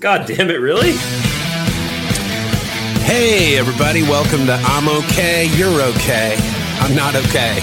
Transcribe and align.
God 0.00 0.26
damn 0.26 0.48
it, 0.48 0.60
really? 0.60 0.92
Hey, 3.02 3.58
everybody, 3.58 4.02
welcome 4.02 4.46
to 4.46 4.54
I'm 4.54 4.88
Okay, 4.88 5.54
You're 5.58 5.78
Okay. 5.82 6.38
I'm 6.78 6.96
not 6.96 7.14
okay. 7.16 7.58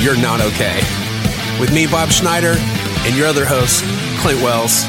You're 0.00 0.20
not 0.20 0.40
okay. 0.40 0.80
With 1.60 1.72
me, 1.72 1.86
Bob 1.86 2.08
Schneider, 2.08 2.56
and 2.58 3.16
your 3.16 3.28
other 3.28 3.44
host, 3.44 3.84
Clint 4.18 4.42
Wells. 4.42 4.84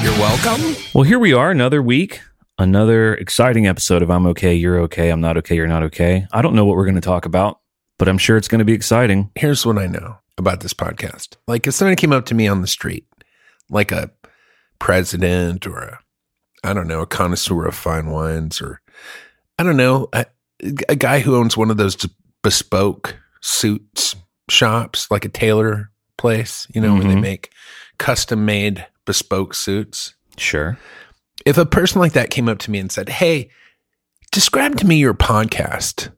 You're 0.00 0.16
welcome. 0.20 0.76
Well, 0.94 1.02
here 1.02 1.18
we 1.18 1.32
are, 1.32 1.50
another 1.50 1.82
week, 1.82 2.20
another 2.58 3.14
exciting 3.14 3.66
episode 3.66 4.00
of 4.00 4.08
I'm 4.08 4.24
Okay, 4.28 4.54
You're 4.54 4.78
Okay, 4.82 5.10
I'm 5.10 5.20
Not 5.20 5.36
Okay, 5.38 5.56
You're 5.56 5.66
Not 5.66 5.82
Okay. 5.82 6.28
I 6.30 6.42
don't 6.42 6.54
know 6.54 6.64
what 6.64 6.76
we're 6.76 6.84
going 6.84 6.94
to 6.94 7.00
talk 7.00 7.26
about, 7.26 7.58
but 7.98 8.08
I'm 8.08 8.18
sure 8.18 8.36
it's 8.36 8.46
going 8.46 8.60
to 8.60 8.64
be 8.64 8.72
exciting. 8.72 9.32
Here's 9.34 9.66
what 9.66 9.78
I 9.78 9.88
know 9.88 10.18
about 10.36 10.60
this 10.60 10.74
podcast. 10.74 11.34
Like, 11.48 11.66
if 11.66 11.74
somebody 11.74 11.96
came 11.96 12.12
up 12.12 12.26
to 12.26 12.36
me 12.36 12.46
on 12.46 12.60
the 12.60 12.68
street, 12.68 13.04
like 13.68 13.90
a 13.90 14.12
president 14.78 15.66
or 15.66 15.78
a, 15.78 15.98
I 16.64 16.72
don't 16.74 16.88
know, 16.88 17.00
a 17.00 17.06
connoisseur 17.06 17.66
of 17.66 17.74
fine 17.74 18.10
wines 18.10 18.60
or, 18.60 18.80
I 19.58 19.62
don't 19.62 19.76
know, 19.76 20.08
a, 20.12 20.26
a 20.88 20.96
guy 20.96 21.20
who 21.20 21.36
owns 21.36 21.56
one 21.56 21.70
of 21.70 21.76
those 21.76 21.96
bespoke 22.42 23.16
suits 23.40 24.14
shops, 24.50 25.10
like 25.10 25.24
a 25.24 25.28
tailor 25.28 25.90
place, 26.16 26.66
you 26.74 26.80
know, 26.80 26.94
where 26.94 27.04
they 27.04 27.14
Mhm. 27.14 27.20
make 27.20 27.50
custom 27.98 28.44
made 28.44 28.86
bespoke 29.04 29.54
suits. 29.54 30.14
Sure. 30.36 30.78
If 31.46 31.58
a 31.58 31.66
person 31.66 32.00
like 32.00 32.12
that 32.12 32.30
came 32.30 32.48
up 32.48 32.58
to 32.60 32.70
me 32.70 32.78
and 32.78 32.90
said, 32.90 33.08
Hey, 33.08 33.50
describe 34.32 34.76
to 34.78 34.86
me 34.86 34.96
your 34.98 35.14
podcast, 35.14 36.10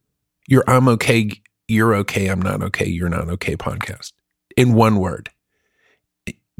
your 0.48 0.64
I'm 0.66 0.88
okay, 0.88 1.30
you're 1.68 1.94
okay, 1.96 2.28
I'm 2.28 2.42
not 2.42 2.62
okay, 2.62 2.86
you're 2.88 3.08
not 3.08 3.28
okay 3.28 3.56
podcast 3.56 4.12
in 4.56 4.74
one 4.74 4.96
word, 4.96 5.30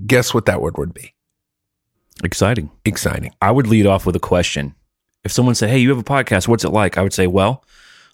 guess 0.06 0.32
what 0.32 0.46
that 0.46 0.60
word 0.60 0.78
would 0.78 0.95
be? 0.95 1.14
Exciting. 2.23 2.70
Exciting. 2.84 3.33
I 3.41 3.51
would 3.51 3.66
lead 3.66 3.87
off 3.87 4.06
with 4.06 4.16
a 4.16 4.20
question. 4.20 4.74
If 5.24 5.33
someone 5.33 5.55
said, 5.55 5.70
Hey, 5.70 5.79
you 5.79 5.88
have 5.91 5.98
a 5.98 6.02
podcast, 6.05 6.48
what's 6.48 6.65
it 6.65 6.70
like? 6.70 6.98
I 6.98 7.02
would 7.02 7.12
say, 7.12 7.27
Well, 7.27 7.65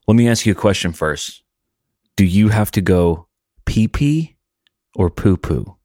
let 0.07 0.15
me 0.17 0.29
ask 0.29 0.47
you 0.47 0.53
a 0.53 0.57
question 0.57 0.93
first. 0.93 1.43
Do 2.17 2.25
you 2.25 2.49
have 2.49 2.71
to 2.73 2.81
go 2.81 3.27
pee 3.65 3.89
pee 3.89 4.37
or 4.95 5.11
poo 5.11 5.37
poo? 5.37 5.77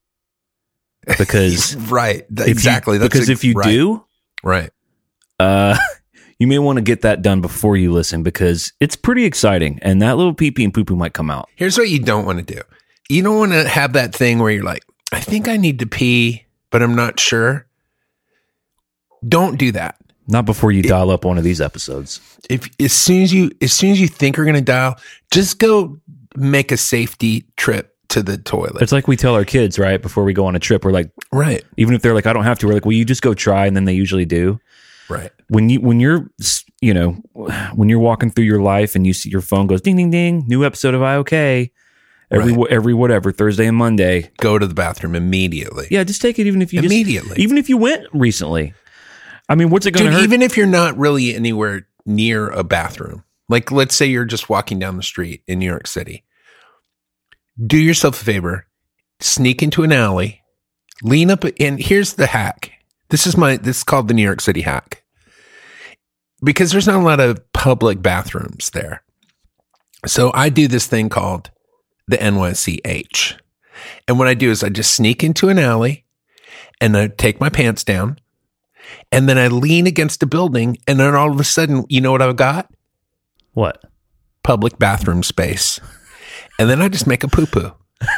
Because 1.18 1.76
right. 1.92 2.26
You- 2.30 2.46
exactly. 2.46 2.98
That's 2.98 3.12
because 3.12 3.30
ex- 3.30 3.40
if 3.40 3.44
you 3.44 3.54
right, 3.54 3.66
do, 3.70 4.06
right. 4.44 4.70
uh, 5.40 5.76
you 6.40 6.48
may 6.48 6.60
want 6.60 6.78
to 6.78 6.82
get 6.82 7.02
that 7.02 7.22
done 7.22 7.42
before 7.42 7.76
you 7.76 7.92
listen 7.92 8.24
because 8.24 8.74
it's 8.80 8.96
pretty 8.96 9.26
exciting, 9.26 9.80
and 9.82 10.02
that 10.02 10.18
little 10.18 10.34
pee 10.34 10.52
pee 10.52 10.64
and 10.64 10.74
poo 10.74 10.86
poo 10.86 10.96
might 10.96 11.14
come 11.14 11.30
out. 11.32 11.50
Here's 11.56 11.78
what 11.78 11.90
you 11.90 12.00
don't 12.00 12.26
want 12.26 12.46
to 12.46 12.56
do. 12.56 12.62
You 13.10 13.24
don't 13.24 13.38
want 13.38 13.52
to 13.52 13.68
have 13.68 13.94
that 13.94 14.14
thing 14.16 14.40
where 14.40 14.52
you're 14.52 14.64
like, 14.64 14.84
I 15.12 15.20
think 15.20 15.48
I 15.48 15.58
need 15.58 15.80
to 15.80 15.86
pee, 15.88 16.46
but 16.70 16.82
I'm 16.82 16.96
not 16.96 17.20
sure. 17.20 17.66
Don't 19.28 19.58
do 19.58 19.72
that. 19.74 19.98
Not 20.28 20.46
before 20.46 20.72
you 20.72 20.82
dial 20.84 21.10
up 21.12 21.26
one 21.26 21.38
of 21.38 21.44
these 21.44 21.60
episodes. 21.60 22.22
If 22.50 22.70
as 22.80 22.94
soon 22.94 23.24
as 23.24 23.34
you 23.34 23.52
as 23.62 23.74
soon 23.74 23.92
as 23.92 24.00
you 24.00 24.08
think 24.08 24.38
you're 24.38 24.46
going 24.46 24.56
to 24.56 24.62
dial, 24.62 24.96
just 25.32 25.60
go 25.60 26.00
make 26.36 26.72
a 26.72 26.78
safety 26.78 27.46
trip 27.58 27.96
to 28.10 28.24
the 28.24 28.38
toilet. 28.38 28.82
It's 28.82 28.92
like 28.92 29.08
we 29.08 29.18
tell 29.18 29.36
our 29.36 29.44
kids 29.46 29.78
right 29.80 30.02
before 30.02 30.24
we 30.24 30.34
go 30.34 30.46
on 30.46 30.56
a 30.56 30.60
trip. 30.60 30.86
We're 30.86 30.92
like, 30.92 31.12
right. 31.32 31.64
even 31.78 31.94
if 31.96 32.02
they're 32.02 32.14
like, 32.14 32.26
I 32.28 32.34
don't 32.34 32.44
have 32.44 32.60
to. 32.60 32.68
We're 32.68 32.74
like, 32.74 32.86
well, 32.86 32.94
you 32.94 33.04
just 33.06 33.22
go 33.22 33.34
try, 33.34 33.66
and 33.66 33.76
then 33.76 33.86
they 33.86 33.94
usually 33.94 34.26
do. 34.26 34.60
Right. 35.10 35.32
when 35.50 35.70
you 35.70 35.82
when 35.82 36.00
you're 36.00 36.30
you 36.80 36.94
know 36.94 37.12
when 37.76 37.90
you're 37.90 38.00
walking 38.00 38.30
through 38.30 38.46
your 38.46 38.62
life 38.62 38.96
and 38.96 39.06
you 39.06 39.12
see 39.12 39.30
your 39.30 39.42
phone 39.42 39.68
goes 39.68 39.82
ding 39.82 39.98
ding 39.98 40.10
ding 40.10 40.46
new 40.48 40.64
episode 40.64 40.94
of 40.94 41.02
IOK 41.02 41.70
every 42.32 42.54
Right. 42.54 42.68
every 42.72 42.94
whatever 42.94 43.34
Thursday 43.34 43.68
and 43.68 43.76
Monday 43.76 44.32
Go 44.40 44.58
to 44.58 44.66
the 44.66 44.74
bathroom 44.74 45.14
immediately. 45.16 45.88
yeah 45.92 46.06
just 46.06 46.22
take 46.22 46.40
it 46.40 46.48
even 46.48 46.62
if 46.62 46.72
you 46.72 46.82
just- 46.82 46.94
Immediately. 46.94 47.36
even 47.44 47.58
if 47.58 47.68
you 47.68 47.76
went 47.76 48.08
recently 48.14 48.74
I 49.52 49.56
mean 49.56 49.70
what's 49.70 49.86
it 49.86 49.92
going 49.92 50.10
to 50.10 50.14
hurt 50.14 50.24
even 50.24 50.42
if 50.42 50.56
you're 50.56 50.66
not 50.66 50.98
really 50.98 51.36
anywhere 51.36 51.86
near 52.06 52.48
a 52.48 52.64
bathroom, 52.64 53.26
like 53.50 53.70
let's 53.70 53.94
say 53.94 54.06
you're 54.06 54.24
just 54.24 54.50
walking 54.50 54.80
down 54.80 54.96
the 54.96 55.04
street 55.04 55.44
in 55.46 55.60
New 55.60 55.66
York 55.66 55.88
City, 55.88 56.24
do 57.62 57.78
yourself 57.78 58.22
a 58.22 58.24
favor, 58.24 58.66
sneak 59.20 59.62
into 59.62 59.84
an 59.84 59.92
alley, 59.92 60.42
lean 61.04 61.30
up, 61.30 61.44
and 61.60 61.82
here's 61.82 62.14
the 62.14 62.28
hack. 62.28 62.72
This 63.10 63.28
is 63.28 63.36
my, 63.36 63.58
this 63.58 63.80
is 63.80 63.84
called 63.84 64.08
the 64.08 64.14
New 64.14 64.24
York 64.24 64.40
City 64.40 64.62
hack. 64.62 65.04
Because 66.42 66.72
there's 66.72 66.88
not 66.88 67.02
a 67.02 67.06
lot 67.06 67.20
of 67.20 67.52
public 67.52 68.02
bathrooms 68.02 68.70
there. 68.70 69.04
So 70.06 70.32
I 70.34 70.48
do 70.48 70.70
this 70.70 70.88
thing 70.88 71.10
called 71.10 71.52
the 72.08 72.18
NYC 72.18 72.80
NYCH. 72.84 73.38
And 74.08 74.18
what 74.18 74.30
I 74.30 74.34
do 74.34 74.50
is 74.50 74.64
I 74.64 74.70
just 74.70 74.96
sneak 74.96 75.26
into 75.26 75.50
an 75.50 75.60
alley 75.60 76.06
and 76.80 76.96
I 76.96 77.08
take 77.08 77.42
my 77.42 77.50
pants 77.50 77.84
down 77.84 78.18
and 79.12 79.28
then 79.30 79.38
I 79.38 79.48
lean 79.48 79.88
against 79.88 80.24
a 80.24 80.26
building, 80.26 80.78
and 80.88 81.00
then 81.00 81.16
all 81.16 81.32
of 81.32 81.40
a 81.40 81.44
sudden, 81.44 81.86
you 81.90 82.02
know 82.02 82.12
what 82.12 82.22
I've 82.22 82.36
got? 82.36 82.70
what 83.54 83.84
Public 84.44 84.80
bathroom 84.80 85.24
space. 85.24 85.80
And 86.58 86.70
then 86.70 86.82
I 86.82 86.88
just 86.90 87.06
make 87.06 87.24
a 87.24 87.28
poo 87.28 87.46
poo. 87.46 87.72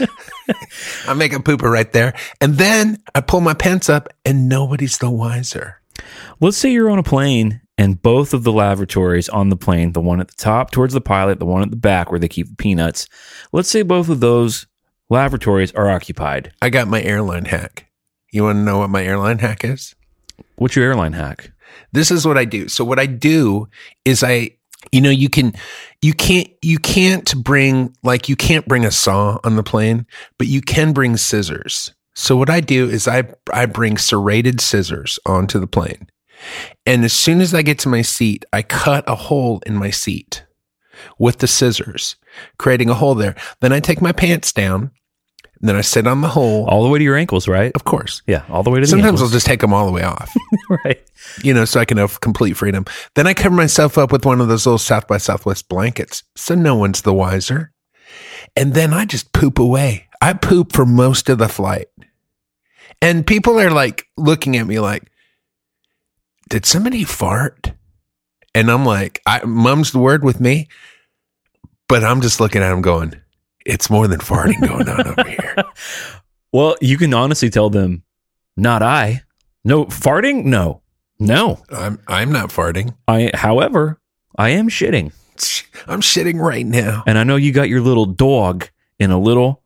I 1.06 1.14
make 1.14 1.32
a 1.32 1.40
poo 1.40 1.56
poo 1.56 1.68
right 1.68 1.92
there. 1.92 2.14
And 2.40 2.54
then 2.54 2.98
I 3.14 3.20
pull 3.20 3.40
my 3.40 3.54
pants 3.54 3.88
up, 3.88 4.08
and 4.24 4.48
nobody's 4.48 4.98
the 4.98 5.10
wiser. 5.10 5.80
let's 6.40 6.56
say 6.56 6.70
you're 6.72 6.90
on 6.90 6.98
a 6.98 7.02
plane 7.02 7.60
and 7.76 8.00
both 8.02 8.32
of 8.34 8.44
the 8.44 8.52
lavatories 8.52 9.28
on 9.28 9.48
the 9.48 9.56
plane 9.56 9.92
the 9.92 10.00
one 10.00 10.20
at 10.20 10.28
the 10.28 10.34
top 10.36 10.70
towards 10.70 10.94
the 10.94 11.00
pilot 11.00 11.38
the 11.38 11.44
one 11.46 11.62
at 11.62 11.70
the 11.70 11.76
back 11.76 12.10
where 12.10 12.20
they 12.20 12.28
keep 12.28 12.48
the 12.48 12.56
peanuts 12.56 13.08
let's 13.52 13.68
say 13.68 13.82
both 13.82 14.08
of 14.08 14.20
those 14.20 14.66
lavatories 15.10 15.72
are 15.72 15.90
occupied 15.90 16.52
I 16.62 16.70
got 16.70 16.88
my 16.88 17.02
airline 17.02 17.44
hack. 17.46 17.86
You 18.34 18.44
want 18.44 18.56
to 18.56 18.62
know 18.62 18.78
what 18.78 18.90
my 18.90 19.04
airline 19.04 19.38
hack 19.38 19.64
is? 19.64 19.94
what's 20.56 20.74
your 20.74 20.84
airline 20.84 21.12
hack 21.12 21.52
this 21.92 22.10
is 22.10 22.26
what 22.26 22.38
I 22.38 22.44
do. 22.44 22.68
So 22.68 22.84
what 22.84 22.98
I 22.98 23.06
do 23.06 23.68
is 24.04 24.22
I 24.22 24.50
you 24.92 25.00
know 25.00 25.10
you 25.10 25.28
can 25.28 25.54
you 26.02 26.12
can't 26.12 26.48
you 26.62 26.78
can't 26.78 27.34
bring 27.42 27.96
like 28.02 28.28
you 28.28 28.36
can't 28.36 28.66
bring 28.66 28.84
a 28.84 28.90
saw 28.90 29.38
on 29.44 29.56
the 29.56 29.62
plane, 29.62 30.06
but 30.38 30.46
you 30.46 30.60
can 30.60 30.92
bring 30.92 31.16
scissors. 31.16 31.94
So 32.14 32.36
what 32.36 32.50
I 32.50 32.60
do 32.60 32.88
is 32.88 33.08
I 33.08 33.24
I 33.52 33.66
bring 33.66 33.96
serrated 33.96 34.60
scissors 34.60 35.18
onto 35.26 35.58
the 35.58 35.66
plane. 35.66 36.08
And 36.84 37.04
as 37.04 37.12
soon 37.12 37.40
as 37.40 37.54
I 37.54 37.62
get 37.62 37.78
to 37.80 37.88
my 37.88 38.02
seat, 38.02 38.44
I 38.52 38.62
cut 38.62 39.04
a 39.08 39.14
hole 39.14 39.62
in 39.64 39.76
my 39.76 39.90
seat 39.90 40.44
with 41.18 41.38
the 41.38 41.46
scissors, 41.46 42.16
creating 42.58 42.90
a 42.90 42.94
hole 42.94 43.14
there. 43.14 43.34
Then 43.60 43.72
I 43.72 43.80
take 43.80 44.02
my 44.02 44.12
pants 44.12 44.52
down, 44.52 44.90
and 45.60 45.68
then 45.68 45.76
I 45.76 45.80
sit 45.82 46.06
on 46.06 46.20
the 46.20 46.28
hole. 46.28 46.66
all 46.68 46.82
the 46.82 46.88
way 46.88 46.98
to 46.98 47.04
your 47.04 47.16
ankles 47.16 47.46
right 47.48 47.72
Of 47.74 47.84
course. 47.84 48.22
yeah 48.26 48.44
all 48.50 48.62
the 48.62 48.70
way 48.70 48.76
to 48.80 48.82
the 48.82 48.86
Sometimes 48.88 49.20
I'll 49.20 49.26
ankles. 49.26 49.32
just 49.32 49.46
take 49.46 49.60
them 49.60 49.72
all 49.72 49.86
the 49.86 49.92
way 49.92 50.02
off. 50.02 50.32
right 50.84 51.00
you 51.42 51.54
know, 51.54 51.64
so 51.64 51.80
I 51.80 51.84
can 51.86 51.96
have 51.96 52.20
complete 52.20 52.52
freedom. 52.54 52.84
Then 53.14 53.26
I 53.26 53.32
cover 53.34 53.54
myself 53.54 53.96
up 53.96 54.12
with 54.12 54.26
one 54.26 54.40
of 54.42 54.48
those 54.48 54.66
little 54.66 54.78
South 54.78 55.08
by 55.08 55.16
Southwest 55.16 55.68
blankets, 55.70 56.22
so 56.36 56.54
no 56.54 56.74
one's 56.74 57.00
the 57.02 57.14
wiser. 57.14 57.72
And 58.56 58.74
then 58.74 58.92
I 58.92 59.06
just 59.06 59.32
poop 59.32 59.58
away. 59.58 60.06
I 60.20 60.34
poop 60.34 60.72
for 60.72 60.84
most 60.84 61.28
of 61.30 61.38
the 61.38 61.48
flight. 61.48 61.86
And 63.00 63.26
people 63.26 63.58
are 63.58 63.70
like 63.70 64.06
looking 64.18 64.56
at 64.58 64.66
me 64.66 64.80
like, 64.80 65.10
did 66.50 66.66
somebody 66.66 67.04
fart? 67.04 67.72
And 68.54 68.70
I'm 68.70 68.84
like, 68.84 69.20
I, 69.26 69.44
mum's 69.44 69.92
the 69.92 69.98
word 69.98 70.22
with 70.24 70.40
me, 70.40 70.68
but 71.88 72.04
I'm 72.04 72.20
just 72.20 72.38
looking 72.38 72.62
at 72.62 72.68
them 72.68 72.82
going, 72.82 73.14
it's 73.64 73.90
more 73.90 74.06
than 74.08 74.20
farting 74.20 74.60
going 74.66 74.88
on 74.88 75.06
over 75.06 75.28
here. 75.28 75.56
Well, 76.52 76.76
you 76.80 76.98
can 76.98 77.12
honestly 77.12 77.50
tell 77.50 77.68
them, 77.68 78.04
not 78.56 78.80
I. 78.80 79.22
No 79.64 79.86
farting? 79.86 80.44
No. 80.44 80.82
No. 81.18 81.64
I'm, 81.68 81.98
I'm 82.06 82.30
not 82.30 82.50
farting. 82.50 82.94
I 83.08 83.32
however, 83.34 83.98
I 84.38 84.50
am 84.50 84.68
shitting. 84.68 85.12
I'm 85.88 86.00
shitting 86.00 86.38
right 86.38 86.64
now. 86.64 87.02
And 87.08 87.18
I 87.18 87.24
know 87.24 87.34
you 87.34 87.50
got 87.50 87.68
your 87.68 87.80
little 87.80 88.06
dog 88.06 88.68
in 89.00 89.10
a 89.10 89.18
little 89.18 89.64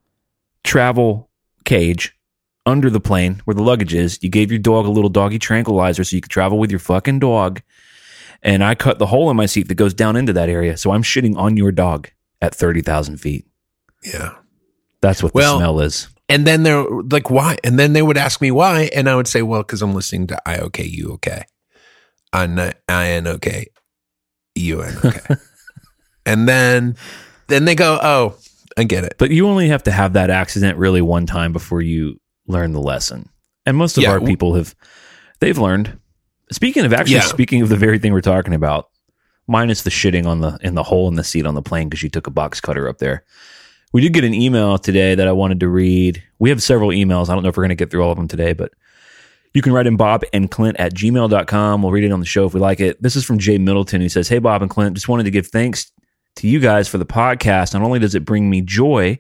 travel 0.65 1.29
cage 1.67 2.17
under 2.65 2.89
the 2.89 3.01
plane 3.01 3.43
where 3.45 3.55
the 3.55 3.63
luggage 3.63 3.93
is. 3.93 4.19
You 4.23 4.31
gave 4.31 4.51
your 4.51 4.59
dog 4.59 4.87
a 4.87 4.91
little 4.91 5.11
doggy 5.11 5.39
tranquilizer 5.39 6.05
so 6.05 6.17
you 6.17 6.23
could 6.23 6.31
travel 6.31 6.59
with 6.59 6.71
your 6.71 6.81
fucking 6.81 7.19
dog. 7.19 7.61
And 8.43 8.65
I 8.65 8.75
cut 8.75 8.99
the 8.99 9.07
hole 9.07 9.31
in 9.31 9.37
my 9.37 9.47
seat 9.47 9.69
that 9.69 9.75
goes 9.75 9.93
down 9.93 10.17
into 10.17 10.33
that 10.33 10.49
area. 10.49 10.77
So 10.77 10.93
I'm 10.93 11.03
shitting 11.03 11.37
on 11.37 11.57
your 11.57 11.73
dog 11.73 12.09
at 12.41 12.55
30,000 12.55 13.19
feet. 13.19 13.48
Yeah. 14.05 14.35
That's 15.01 15.23
what 15.23 15.35
Well, 15.35 15.55
the 15.55 15.59
smell 15.59 15.81
is. 15.81 16.09
And 16.29 16.47
then 16.47 16.63
they're 16.63 16.85
like, 16.85 17.31
why? 17.31 17.57
And 17.65 17.79
then 17.79 17.95
they 17.95 18.03
would 18.03 18.19
ask 18.19 18.41
me 18.41 18.51
why. 18.51 18.91
And 18.95 19.09
I 19.09 19.17
would 19.17 19.27
say, 19.29 19.43
well, 19.43 19.63
because 19.63 19.81
I'm 19.81 19.95
listening 19.95 20.27
to 20.29 20.49
I 20.49 20.59
OK, 20.59 20.85
you 20.85 21.13
OK. 21.13 21.45
I 22.33 22.75
N 22.89 23.27
OK, 23.27 23.67
you 24.55 24.83
N 24.83 24.97
OK. 25.03 25.21
and 26.27 26.47
then, 26.49 26.97
then 27.47 27.65
they 27.65 27.75
go, 27.75 27.99
oh, 28.03 28.37
I 28.77 28.85
get 28.85 29.05
it. 29.05 29.15
But 29.19 29.31
you 29.31 29.49
only 29.49 29.69
have 29.69 29.85
to 29.85 29.91
have 29.91 30.13
that 30.13 30.29
accident 30.31 30.77
really 30.77 31.01
one 31.01 31.25
time 31.27 31.53
before 31.53 31.81
you 31.81 32.21
learn 32.47 32.73
the 32.73 32.81
lesson. 32.81 33.31
And 33.65 33.77
most 33.77 33.97
of 33.97 34.03
Yeah, 34.03 34.13
our 34.13 34.21
people 34.21 34.55
have 34.55 34.75
they've 35.41 35.59
learned. 35.59 35.99
Speaking 36.53 36.85
of 36.85 36.93
actually 36.93 37.17
Yeah. 37.17 37.21
speaking 37.23 37.63
of 37.63 37.69
the 37.71 37.77
very 37.77 37.99
thing 37.99 38.13
we're 38.13 38.21
talking 38.21 38.55
about, 38.55 38.89
minus 39.47 39.83
the 39.83 39.91
shitting 39.91 40.27
on 40.27 40.41
the 40.41 40.59
in 40.63 40.75
the 40.75 40.83
hole 40.83 41.09
in 41.09 41.15
the 41.15 41.25
seat 41.25 41.47
on 41.47 41.55
the 41.55 41.63
plane 41.63 41.89
because 41.89 42.03
you 42.03 42.09
took 42.11 42.27
a 42.27 42.31
box 42.31 42.61
cutter 42.61 42.89
up 42.89 42.99
there. 42.99 43.25
We 43.93 44.03
did 44.03 44.13
get 44.13 44.25
an 44.25 44.35
email 44.35 44.77
today 44.79 45.15
that 45.15 45.27
I 45.29 45.33
wanted 45.33 45.61
to 45.61 45.69
read. 45.69 46.23
We 46.39 46.51
have 46.51 46.63
several 46.63 46.91
emails. 46.91 47.29
I 47.29 47.35
don't 47.35 47.43
know 47.43 47.49
if 47.49 47.57
we're 47.57 47.63
going 47.63 47.71
to 47.71 47.75
get 47.75 47.91
through 47.91 48.03
all 48.05 48.11
of 48.13 48.19
them 48.19 48.29
today, 48.29 48.53
but 48.53 48.73
You 49.55 49.63
can 49.63 49.73
write 49.73 49.87
in 49.87 49.97
Bob 49.97 50.25
and 50.33 50.51
Clint 50.51 50.79
at 50.79 50.95
gmail.com. 50.95 51.83
We'll 51.83 51.93
read 51.93 52.05
it 52.05 52.13
on 52.13 52.21
the 52.21 52.27
show 52.27 52.45
if 52.47 52.53
we 52.55 52.61
like 52.61 52.81
it. 52.81 53.03
This 53.03 53.17
is 53.17 53.25
from 53.25 53.39
Jay 53.39 53.57
Middleton 53.59 54.01
who 54.01 54.09
says, 54.09 54.29
Hey, 54.29 54.39
Bob 54.39 54.61
and 54.63 54.71
Clint, 54.71 54.95
just 54.95 55.09
wanted 55.09 55.25
to 55.25 55.31
give 55.31 55.47
thanks 55.47 55.91
to 56.37 56.47
you 56.47 56.61
guys 56.61 56.87
for 56.87 56.99
the 56.99 57.07
podcast. 57.07 57.73
Not 57.75 57.83
only 57.83 57.99
does 57.99 58.15
it 58.15 58.25
bring 58.27 58.51
me 58.51 58.61
joy 58.61 59.19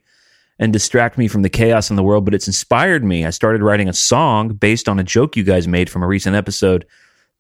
and 0.59 0.73
distract 0.73 1.17
me 1.17 1.29
from 1.29 1.43
the 1.43 1.49
chaos 1.49 1.89
in 1.89 1.97
the 1.97 2.03
world, 2.03 2.25
but 2.25 2.35
it's 2.35 2.47
inspired 2.47 3.03
me. 3.05 3.25
I 3.25 3.31
started 3.31 3.63
writing 3.63 3.89
a 3.89 3.93
song 3.95 4.49
based 4.49 4.89
on 4.89 4.99
a 4.99 5.05
joke 5.05 5.37
you 5.37 5.45
guys 5.45 5.67
made 5.67 5.89
from 5.89 6.03
a 6.03 6.07
recent 6.07 6.37
episode. 6.37 6.85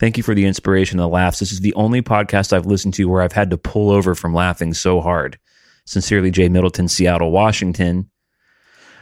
Thank 0.00 0.16
you 0.16 0.22
for 0.22 0.34
the 0.34 0.46
inspiration 0.46 0.98
and 0.98 1.04
the 1.04 1.08
laughs. 1.08 1.40
This 1.40 1.52
is 1.52 1.60
the 1.60 1.74
only 1.74 2.00
podcast 2.00 2.52
I've 2.52 2.66
listened 2.66 2.94
to 2.94 3.04
where 3.04 3.20
I've 3.20 3.32
had 3.32 3.50
to 3.50 3.58
pull 3.58 3.90
over 3.90 4.14
from 4.14 4.32
laughing 4.32 4.72
so 4.72 5.00
hard. 5.00 5.38
Sincerely, 5.88 6.30
Jay 6.30 6.48
Middleton, 6.48 6.88
Seattle, 6.88 7.30
Washington. 7.30 8.10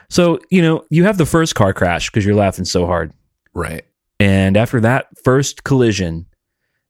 So, 0.09 0.39
you 0.51 0.63
know, 0.63 0.85
you 0.89 1.05
have 1.05 1.19
the 1.19 1.27
first 1.27 1.55
car 1.55 1.73
crash 1.73 2.11
because 2.11 2.25
you're 2.25 2.37
laughing 2.37 2.65
so 2.65 2.87
hard. 2.87 3.13
Right. 3.55 3.85
And 4.21 4.57
after 4.57 4.81
that 4.81 5.07
first 5.25 5.65
collision, 5.65 6.27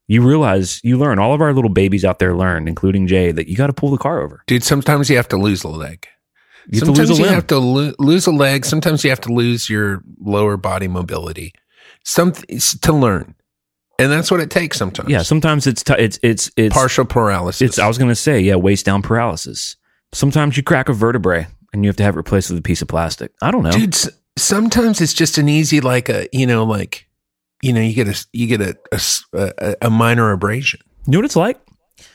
you 0.06 0.22
realize 0.22 0.81
you 0.84 0.98
learn, 0.98 1.19
all 1.19 1.32
of 1.32 1.40
our 1.40 1.52
little 1.52 1.70
babies 1.70 2.04
out 2.04 2.19
there 2.19 2.34
learn, 2.37 2.69
including 2.69 3.06
Jay, 3.06 3.32
that 3.32 3.48
you 3.48 3.56
got 3.56 3.69
to 3.69 3.72
pull 3.72 3.90
the 3.90 3.98
car 3.98 4.20
over. 4.20 4.43
Dude, 4.46 4.62
sometimes 4.62 5.08
you 5.10 5.16
have 5.16 5.28
to 5.28 5.37
lose 5.37 5.64
a 5.64 5.69
leg. 5.69 6.06
You 6.69 6.81
have 6.81 6.87
sometimes 6.87 7.08
to 7.08 7.14
lose 7.14 7.20
a 7.20 7.22
you 7.22 7.28
have 7.34 7.46
to 7.46 7.58
lo- 7.58 7.94
lose 7.98 8.26
a 8.26 8.32
leg. 8.32 8.64
Sometimes 8.64 9.02
you 9.02 9.10
have 9.10 9.20
to 9.22 9.32
lose 9.32 9.70
your 9.70 10.02
lower 10.20 10.56
body 10.56 10.88
mobility. 10.88 11.52
Something 12.04 12.60
to 12.82 12.93
learn, 12.93 13.34
and 13.98 14.12
that's 14.12 14.31
what 14.31 14.40
it 14.40 14.50
takes 14.50 14.76
sometimes. 14.76 15.08
yeah, 15.08 15.22
sometimes 15.22 15.66
it's 15.66 15.82
t- 15.82 15.94
it's 15.98 16.19
it's 16.22 16.50
it's 16.56 16.75
partial 16.75 17.04
paralysis. 17.04 17.62
It's 17.70 17.78
I 17.78 17.88
was 17.88 17.98
going 17.98 18.10
to 18.10 18.16
say, 18.16 18.40
yeah, 18.40 18.56
waist 18.56 18.84
down 18.84 19.02
paralysis. 19.02 19.76
Sometimes 20.17 20.57
you 20.57 20.63
crack 20.63 20.89
a 20.89 20.93
vertebrae 20.93 21.47
and 21.73 21.85
you 21.85 21.89
have 21.89 21.97
to 21.97 22.03
have 22.03 22.15
it 22.15 22.19
replaced 22.19 22.51
with 22.51 22.59
a 22.59 22.63
piece 22.63 22.81
of 22.83 22.89
plastic. 22.89 23.33
I 23.43 23.51
don't 23.51 23.63
know. 23.63 23.71
dude. 23.71 23.95
s- 23.95 24.09
Sometimes 24.39 25.01
it's 25.01 25.15
just 25.15 25.39
an 25.39 25.49
easy, 25.49 25.81
like 25.81 26.09
a 26.09 26.29
you 26.33 26.47
know, 26.47 26.65
like 26.65 27.09
you 27.63 27.73
know, 27.73 27.81
you 27.81 27.95
get 27.95 28.09
a 28.09 28.27
you 28.33 28.47
get 28.47 28.61
a 28.61 29.77
a 29.83 29.91
minor 29.91 30.31
abrasion. 30.33 30.81
You 31.07 31.13
know 31.13 31.19
what 31.19 31.25
it's 31.25 31.37
like? 31.37 31.59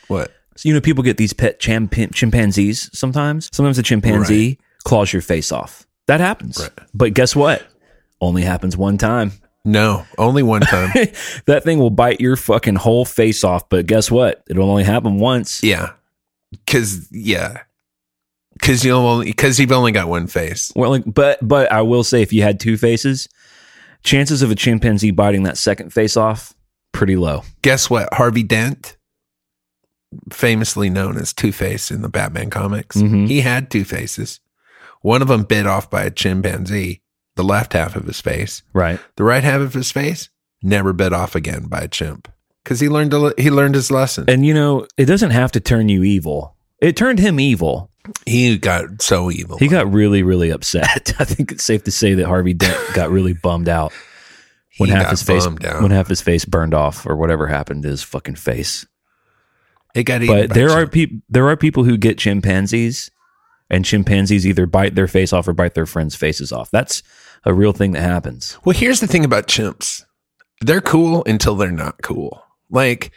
What? 0.07 0.31
So, 0.55 0.67
you 0.69 0.75
know, 0.75 0.81
people 0.81 1.03
get 1.03 1.17
these 1.17 1.33
pet 1.33 1.59
champ- 1.59 1.93
chimpanzees 2.13 2.89
sometimes. 2.97 3.49
Sometimes 3.53 3.79
a 3.79 3.83
chimpanzee 3.83 4.59
claws 4.83 5.11
your 5.13 5.21
face 5.23 5.51
off. 5.51 5.87
That 6.07 6.19
happens. 6.19 6.59
Right. 6.59 6.71
But 6.93 7.13
guess 7.13 7.35
what? 7.35 7.63
Only 8.19 8.43
happens 8.43 8.75
one 8.77 8.97
time. 8.97 9.31
No, 9.65 10.05
only 10.17 10.43
one 10.43 10.61
time. 10.61 10.91
that 11.45 11.63
thing 11.63 11.79
will 11.79 11.89
bite 11.89 12.19
your 12.21 12.35
fucking 12.35 12.75
whole 12.75 13.05
face 13.05 13.43
off. 13.43 13.67
But 13.69 13.85
guess 13.87 14.11
what? 14.11 14.43
It'll 14.49 14.69
only 14.69 14.83
happen 14.83 15.17
once. 15.19 15.63
yeah, 15.63 15.93
because 16.51 17.07
yeah, 17.11 17.61
because 18.53 18.83
you 18.85 18.91
only 18.93 19.25
because 19.27 19.59
you've 19.59 19.71
only 19.71 19.91
got 19.91 20.07
one 20.07 20.27
face. 20.27 20.71
Well, 20.75 20.91
like, 20.91 21.03
but 21.05 21.39
but 21.47 21.71
I 21.71 21.81
will 21.81 22.03
say, 22.03 22.21
if 22.21 22.31
you 22.33 22.41
had 22.43 22.59
two 22.59 22.77
faces, 22.77 23.27
chances 24.03 24.41
of 24.41 24.51
a 24.51 24.55
chimpanzee 24.55 25.11
biting 25.11 25.43
that 25.43 25.57
second 25.57 25.91
face 25.93 26.15
off 26.17 26.53
pretty 26.91 27.15
low. 27.15 27.43
Guess 27.61 27.89
what? 27.89 28.13
Harvey 28.13 28.43
Dent, 28.43 28.97
famously 30.31 30.89
known 30.89 31.17
as 31.17 31.33
Two 31.33 31.51
Face 31.51 31.91
in 31.91 32.01
the 32.01 32.09
Batman 32.09 32.49
comics, 32.49 32.97
Mhm. 32.97 33.27
he 33.27 33.41
had 33.41 33.69
two 33.71 33.85
faces. 33.85 34.39
One 35.01 35.21
of 35.21 35.27
them 35.29 35.43
bit 35.43 35.65
off 35.65 35.89
by 35.89 36.03
a 36.03 36.11
chimpanzee, 36.11 37.01
the 37.35 37.43
left 37.43 37.73
half 37.73 37.95
of 37.95 38.05
his 38.05 38.19
face. 38.21 38.61
Right. 38.73 38.99
The 39.15 39.23
right 39.23 39.43
half 39.43 39.61
of 39.61 39.73
his 39.73 39.91
face 39.91 40.29
never 40.61 40.93
bit 40.93 41.13
off 41.13 41.33
again 41.35 41.63
by 41.67 41.79
a 41.81 41.87
chimp 41.87 42.27
because 42.63 42.79
he 42.81 42.89
learned 42.89 43.13
a, 43.13 43.33
he 43.37 43.49
learned 43.49 43.75
his 43.75 43.89
lesson. 43.89 44.25
And 44.27 44.45
you 44.45 44.53
know, 44.53 44.85
it 44.97 45.05
doesn't 45.05 45.31
have 45.31 45.51
to 45.53 45.59
turn 45.59 45.89
you 45.89 46.03
evil. 46.03 46.55
It 46.79 46.95
turned 46.95 47.19
him 47.19 47.39
evil. 47.39 47.90
He 48.25 48.57
got 48.57 49.01
so 49.01 49.31
evil. 49.31 49.57
He 49.57 49.67
got 49.67 49.91
really, 49.91 50.23
really 50.23 50.49
upset. 50.49 51.13
I 51.19 51.25
think 51.25 51.51
it's 51.51 51.63
safe 51.63 51.83
to 51.83 51.91
say 51.91 52.13
that 52.15 52.25
Harvey 52.25 52.53
Dent 52.53 52.77
got 52.93 53.09
really 53.09 53.33
bummed 53.33 53.69
out 53.69 53.93
when 54.77 54.89
He 54.89 54.95
half 54.95 55.09
his 55.09 55.23
face 55.23 55.45
out. 55.45 55.81
when 55.81 55.91
half 55.91 56.07
his 56.07 56.21
face 56.21 56.45
burned 56.45 56.73
off 56.73 57.05
or 57.05 57.15
whatever 57.15 57.47
happened 57.47 57.83
to 57.83 57.89
his 57.89 58.03
fucking 58.03 58.35
face. 58.35 58.85
it 59.93 60.03
got 60.03 60.25
But 60.25 60.51
there 60.51 60.69
are 60.71 60.87
people 60.87 61.19
there 61.29 61.47
are 61.47 61.57
people 61.57 61.83
who 61.83 61.97
get 61.97 62.17
chimpanzees 62.17 63.11
and 63.69 63.85
chimpanzees 63.85 64.45
either 64.47 64.65
bite 64.65 64.95
their 64.95 65.07
face 65.07 65.31
off 65.33 65.47
or 65.47 65.53
bite 65.53 65.75
their 65.75 65.85
friends' 65.85 66.15
faces 66.15 66.51
off. 66.51 66.69
That's 66.71 67.03
a 67.45 67.53
real 67.53 67.73
thing 67.73 67.91
that 67.93 68.01
happens. 68.01 68.57
Well, 68.65 68.75
here's 68.75 68.99
the 68.99 69.07
thing 69.07 69.25
about 69.25 69.47
chimps. 69.47 70.03
They're 70.61 70.81
cool 70.81 71.23
until 71.25 71.55
they're 71.55 71.71
not 71.71 72.01
cool. 72.01 72.43
Like 72.69 73.11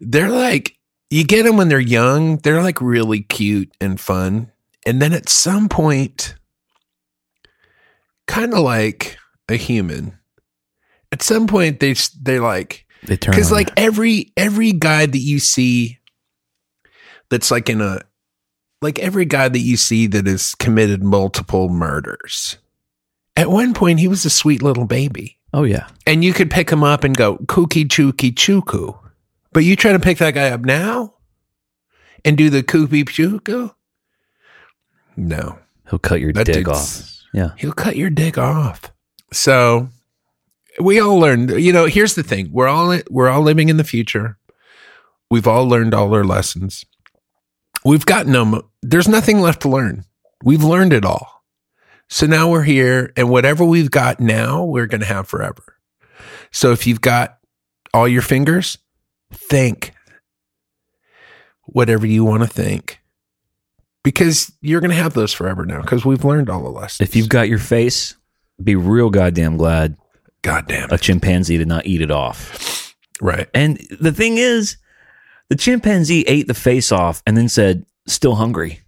they're 0.00 0.30
like 0.30 0.75
you 1.10 1.24
get 1.24 1.44
them 1.44 1.56
when 1.56 1.68
they're 1.68 1.78
young, 1.80 2.38
they're 2.38 2.62
like 2.62 2.80
really 2.80 3.20
cute 3.20 3.72
and 3.80 4.00
fun. 4.00 4.50
And 4.84 5.00
then 5.00 5.12
at 5.12 5.28
some 5.28 5.68
point 5.68 6.34
kind 8.26 8.52
of 8.52 8.60
like 8.60 9.16
a 9.48 9.56
human. 9.56 10.18
At 11.12 11.22
some 11.22 11.46
point 11.46 11.80
they 11.80 11.94
they're 12.20 12.40
like 12.40 12.86
They 13.04 13.16
turn 13.16 13.34
cuz 13.34 13.50
like 13.52 13.70
every 13.76 14.32
every 14.36 14.72
guy 14.72 15.06
that 15.06 15.18
you 15.18 15.38
see 15.38 15.98
that's 17.30 17.50
like 17.50 17.68
in 17.68 17.80
a 17.80 18.00
like 18.82 18.98
every 18.98 19.24
guy 19.24 19.48
that 19.48 19.60
you 19.60 19.76
see 19.76 20.06
that 20.08 20.26
has 20.26 20.54
committed 20.54 21.02
multiple 21.02 21.68
murders. 21.68 22.58
At 23.36 23.50
one 23.50 23.74
point 23.74 24.00
he 24.00 24.08
was 24.08 24.24
a 24.24 24.30
sweet 24.30 24.62
little 24.62 24.86
baby 24.86 25.38
Oh 25.52 25.62
yeah. 25.62 25.86
and 26.06 26.24
you 26.24 26.32
could 26.32 26.50
pick 26.50 26.70
him 26.70 26.82
up 26.82 27.04
and 27.04 27.16
go 27.16 27.36
kooky 27.46 27.88
chooky 27.90 28.32
chuku. 28.32 28.98
But 29.52 29.64
you 29.64 29.76
try 29.76 29.92
to 29.92 29.98
pick 30.00 30.18
that 30.18 30.34
guy 30.34 30.50
up 30.50 30.60
now 30.62 31.14
and 32.24 32.36
do 32.36 32.50
the 32.50 32.62
koopy 32.62 33.04
chuku? 33.04 33.74
No, 35.16 35.58
He'll 35.88 35.98
cut 35.98 36.20
your 36.20 36.32
That 36.32 36.46
dick 36.46 36.68
off. 36.68 37.12
Yeah. 37.32 37.50
he'll 37.56 37.72
cut 37.72 37.96
your 37.96 38.10
dick 38.10 38.38
off. 38.38 38.92
So 39.32 39.88
we 40.80 41.00
all 41.00 41.18
learned. 41.18 41.50
You 41.50 41.72
know, 41.72 41.86
here's 41.86 42.14
the 42.14 42.22
thing: 42.22 42.50
we're 42.52 42.68
all 42.68 42.98
we're 43.10 43.28
all 43.28 43.42
living 43.42 43.68
in 43.68 43.76
the 43.76 43.84
future. 43.84 44.38
We've 45.30 45.46
all 45.46 45.68
learned 45.68 45.94
all 45.94 46.12
our 46.14 46.24
lessons. 46.24 46.84
We've 47.84 48.06
gotten 48.06 48.32
them. 48.32 48.62
There's 48.82 49.08
nothing 49.08 49.40
left 49.40 49.62
to 49.62 49.68
learn. 49.68 50.04
We've 50.44 50.62
learned 50.64 50.92
it 50.92 51.04
all. 51.04 51.44
So 52.08 52.26
now 52.26 52.48
we're 52.50 52.62
here, 52.62 53.12
and 53.16 53.28
whatever 53.30 53.64
we've 53.64 53.90
got 53.90 54.20
now, 54.20 54.64
we're 54.64 54.86
going 54.86 55.00
to 55.00 55.06
have 55.06 55.28
forever. 55.28 55.76
So 56.52 56.72
if 56.72 56.86
you've 56.86 57.00
got 57.00 57.38
all 57.92 58.06
your 58.06 58.22
fingers, 58.22 58.78
think 59.32 59.92
whatever 61.64 62.06
you 62.06 62.24
want 62.24 62.42
to 62.42 62.48
think, 62.48 63.00
because 64.04 64.52
you're 64.60 64.80
going 64.80 64.90
to 64.90 64.96
have 64.96 65.14
those 65.14 65.32
forever 65.32 65.64
now. 65.66 65.80
Because 65.82 66.04
we've 66.04 66.24
learned 66.24 66.48
all 66.48 66.62
the 66.62 66.70
lessons. 66.70 67.08
If 67.08 67.16
you've 67.16 67.28
got 67.28 67.48
your 67.48 67.58
face, 67.58 68.14
be 68.62 68.76
real 68.76 69.10
goddamn 69.10 69.56
glad 69.56 69.96
Goddamn. 70.42 70.90
a 70.90 70.98
chimpanzee 70.98 71.58
did 71.58 71.68
not 71.68 71.86
eat 71.86 72.00
it 72.00 72.10
off. 72.10 72.94
right? 73.20 73.48
And 73.52 73.78
the 74.00 74.12
thing 74.12 74.38
is, 74.38 74.76
the 75.48 75.56
chimpanzee 75.56 76.22
ate 76.26 76.46
the 76.46 76.54
face 76.54 76.90
off 76.92 77.22
and 77.26 77.36
then 77.36 77.48
said, 77.48 77.84
"Still 78.06 78.34
hungry." 78.36 78.80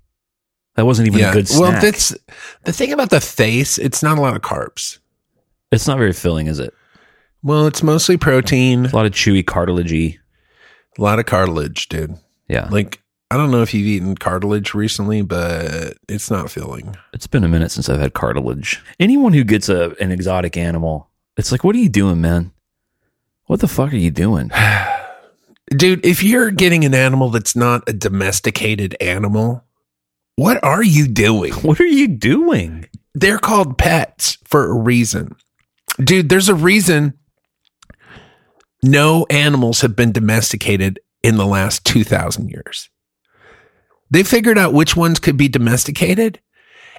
That 0.77 0.87
wasn't 0.87 1.09
even 1.09 1.25
a 1.25 1.33
good 1.33 1.49
snack. 1.49 1.61
Well, 1.61 1.81
that's 1.81 2.15
the 2.65 2.73
thing 2.73 2.93
about 2.93 3.11
the 3.11 3.21
face. 3.21 3.79
It's 3.79 4.03
not 4.03 4.17
a 4.19 4.21
lot 4.21 4.37
of 4.37 4.43
carbs. 4.43 4.99
it's 5.73 5.87
not 5.89 5.99
very 5.99 6.13
filling, 6.13 6.47
is 6.47 6.61
it? 6.61 6.73
Well, 7.43 7.67
it's 7.67 7.83
mostly 7.83 8.17
protein, 8.17 8.87
A 8.87 8.95
lot 8.97 9.07
of 9.07 9.13
chewy 9.13 9.45
cartilagey. 9.45 10.19
A 10.99 11.03
lot 11.03 11.19
of 11.19 11.27
cartilage, 11.27 11.89
dude. 11.89 12.17
Yeah, 12.49 12.69
Like 12.71 13.01
I 13.31 13.37
don't 13.37 13.51
know 13.51 13.61
if 13.63 13.75
you've 13.75 13.87
eaten 13.87 14.17
cartilage 14.17 14.73
recently, 14.75 15.21
but 15.23 15.95
it's 16.09 16.31
not 16.31 16.51
filling. 16.51 16.97
it's 17.13 17.27
been 17.27 17.45
a 17.45 17.49
minute 17.49 17.71
since 17.71 17.89
I've 17.89 18.01
had 18.01 18.15
cartilage. 18.15 18.83
Anyone 18.99 19.33
who 19.35 19.45
gets 19.45 19.69
a 19.69 19.95
an 20.01 20.11
exotic 20.11 20.57
animal, 20.57 21.09
it's 21.37 21.53
like, 21.53 21.63
what 21.63 21.77
are 21.77 21.81
you 21.81 21.91
doing, 21.91 22.21
man? 22.21 22.53
What 23.47 23.61
the 23.61 23.69
fuck 23.69 23.93
are 23.93 23.97
you 23.97 24.11
doing? 24.11 24.51
Dude, 25.71 26.05
if 26.05 26.23
you're 26.23 26.51
getting 26.51 26.85
an 26.85 26.95
animal 26.95 27.29
that's 27.29 27.55
not 27.55 27.87
a 27.87 27.93
domesticated 27.93 28.97
animal, 29.03 29.65
what 30.37 30.63
are 30.65 30.83
you 30.83 31.07
doing? 31.07 31.53
What 31.63 31.81
are 31.81 31.87
you 31.87 32.09
doing? 32.09 32.87
They're 33.15 33.39
called 33.39 33.77
pets 33.77 34.39
for 34.45 34.71
a 34.71 34.75
reason. 34.75 35.35
Dude, 36.03 36.29
there's 36.31 36.49
a 36.49 36.55
reason 36.55 37.19
no 38.83 39.27
animals 39.31 39.81
have 39.81 39.97
been 39.97 40.13
domesticated 40.13 41.01
in 41.23 41.37
the 41.37 41.47
last 41.47 41.85
2,000 41.85 42.49
years. 42.49 42.89
They 44.11 44.23
figured 44.23 44.57
out 44.59 44.73
which 44.73 44.97
ones 44.97 45.19
could 45.19 45.37
be 45.37 45.49
domesticated, 45.49 46.41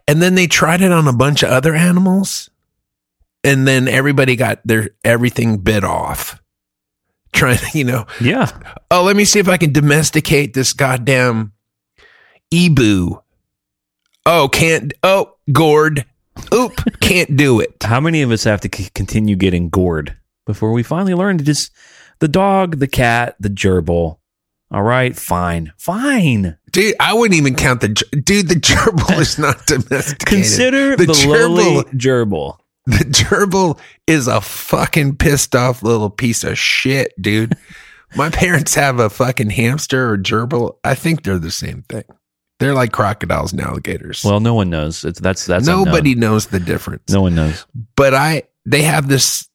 and 0.07 0.21
then 0.21 0.35
they 0.35 0.47
tried 0.47 0.81
it 0.81 0.91
on 0.91 1.07
a 1.07 1.13
bunch 1.13 1.41
of 1.43 1.49
other 1.49 1.73
animals, 1.73 2.49
and 3.43 3.67
then 3.67 3.87
everybody 3.87 4.35
got 4.35 4.59
their 4.65 4.89
everything 5.03 5.57
bit 5.57 5.83
off. 5.83 6.41
Trying 7.31 7.57
to, 7.57 7.77
you 7.77 7.83
know, 7.83 8.05
Yeah, 8.19 8.51
oh, 8.91 9.03
let 9.03 9.15
me 9.15 9.23
see 9.25 9.39
if 9.39 9.47
I 9.47 9.57
can 9.57 9.71
domesticate 9.71 10.53
this 10.53 10.73
goddamn 10.73 11.53
ebu. 12.53 13.21
Oh, 14.25 14.49
can't. 14.49 14.93
Oh, 15.03 15.35
gourd. 15.51 16.05
Oop, 16.53 16.73
can't 17.01 17.35
do 17.35 17.59
it. 17.59 17.75
how 17.83 17.99
many 17.99 18.21
of 18.21 18.31
us 18.31 18.43
have 18.45 18.61
to 18.61 18.69
c- 18.73 18.89
continue 18.93 19.35
getting 19.35 19.69
gored 19.69 20.15
before 20.45 20.71
we 20.71 20.83
finally 20.83 21.13
learn 21.13 21.37
to 21.37 21.43
just 21.43 21.71
the 22.19 22.27
dog, 22.27 22.79
the 22.79 22.87
cat, 22.87 23.35
the 23.39 23.49
gerbil? 23.49 24.17
All 24.71 24.83
right, 24.83 25.15
fine, 25.15 25.73
fine. 25.77 26.57
Dude, 26.71 26.95
I 26.99 27.13
wouldn't 27.13 27.37
even 27.39 27.55
count 27.55 27.81
the 27.81 27.87
dude. 27.87 28.49
The 28.49 28.55
gerbil 28.55 29.19
is 29.19 29.39
not 29.39 29.65
domesticated. 29.65 30.25
Consider 30.27 30.95
the, 30.95 31.05
the 31.05 31.27
lowly 31.27 31.83
gerbil. 31.85 31.97
gerbil. 31.97 32.57
The 32.85 33.05
gerbil 33.05 33.79
is 34.07 34.27
a 34.27 34.41
fucking 34.41 35.17
pissed 35.17 35.55
off 35.55 35.83
little 35.83 36.09
piece 36.09 36.43
of 36.43 36.57
shit, 36.57 37.19
dude. 37.21 37.55
My 38.15 38.29
parents 38.29 38.73
have 38.75 38.99
a 38.99 39.09
fucking 39.09 39.51
hamster 39.51 40.11
or 40.11 40.17
gerbil. 40.17 40.77
I 40.83 40.95
think 40.95 41.23
they're 41.23 41.39
the 41.39 41.51
same 41.51 41.83
thing. 41.83 42.03
They're 42.59 42.73
like 42.73 42.91
crocodiles 42.91 43.53
and 43.53 43.61
alligators. 43.61 44.23
Well, 44.23 44.39
no 44.39 44.53
one 44.53 44.69
knows. 44.69 45.05
It's 45.05 45.19
that's 45.19 45.45
that's 45.45 45.65
Nobody 45.65 46.11
unknown. 46.13 46.31
knows 46.31 46.47
the 46.47 46.59
difference. 46.59 47.09
No 47.09 47.21
one 47.21 47.35
knows. 47.35 47.65
But 47.95 48.13
I 48.13 48.43
they 48.65 48.81
have 48.83 49.07
this 49.07 49.47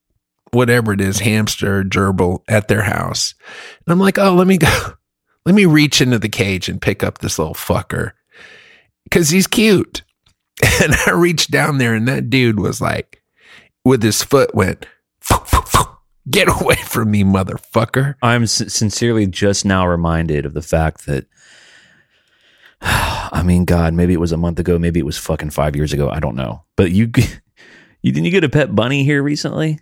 whatever 0.55 0.93
it 0.93 1.01
is, 1.01 1.21
hamster, 1.21 1.83
gerbil 1.83 2.43
at 2.49 2.69
their 2.69 2.83
house. 2.83 3.35
And 3.87 3.93
I'm 3.93 4.01
like, 4.01 4.19
oh, 4.19 4.35
let 4.35 4.47
me 4.47 4.59
go. 4.59 4.69
Let 5.47 5.55
me 5.55 5.67
reach 5.67 6.01
into 6.01 6.19
the 6.19 6.31
cage 6.31 6.71
and 6.71 6.81
pick 6.81 7.03
up 7.03 7.19
this 7.19 7.39
little 7.39 7.53
fucker. 7.53 8.13
Cause 9.11 9.29
he's 9.29 9.47
cute. 9.47 10.03
And 10.83 10.95
I 11.07 11.11
reached 11.11 11.51
down 11.51 11.77
there 11.77 11.95
and 11.95 12.09
that 12.09 12.31
dude 12.31 12.59
was 12.59 12.81
like, 12.81 13.23
with 13.85 14.03
his 14.03 14.23
foot 14.23 14.55
went, 14.55 14.87
get 16.31 16.49
away 16.49 16.77
from 16.77 17.11
me, 17.11 17.23
motherfucker. 17.23 18.15
I'm 18.23 18.47
sincerely 18.47 19.27
just 19.27 19.65
now 19.65 19.87
reminded 19.87 20.47
of 20.47 20.55
the 20.55 20.63
fact 20.63 21.07
that, 21.07 21.27
I 22.81 23.43
mean, 23.45 23.65
God, 23.65 23.95
maybe 23.95 24.15
it 24.15 24.21
was 24.21 24.33
a 24.33 24.37
month 24.39 24.59
ago, 24.59 24.79
maybe 24.79 25.01
it 25.01 25.07
was 25.07 25.19
fucking 25.19 25.51
five 25.51 25.77
years 25.77 25.93
ago. 25.93 26.09
I 26.09 26.21
don't 26.21 26.37
know. 26.37 26.65
But 26.77 26.93
you, 26.93 27.11
you 28.03 28.13
didn't 28.13 28.25
you 28.25 28.31
get 28.31 28.45
a 28.45 28.49
pet 28.49 28.75
bunny 28.75 29.05
here 29.05 29.23
recently? 29.23 29.81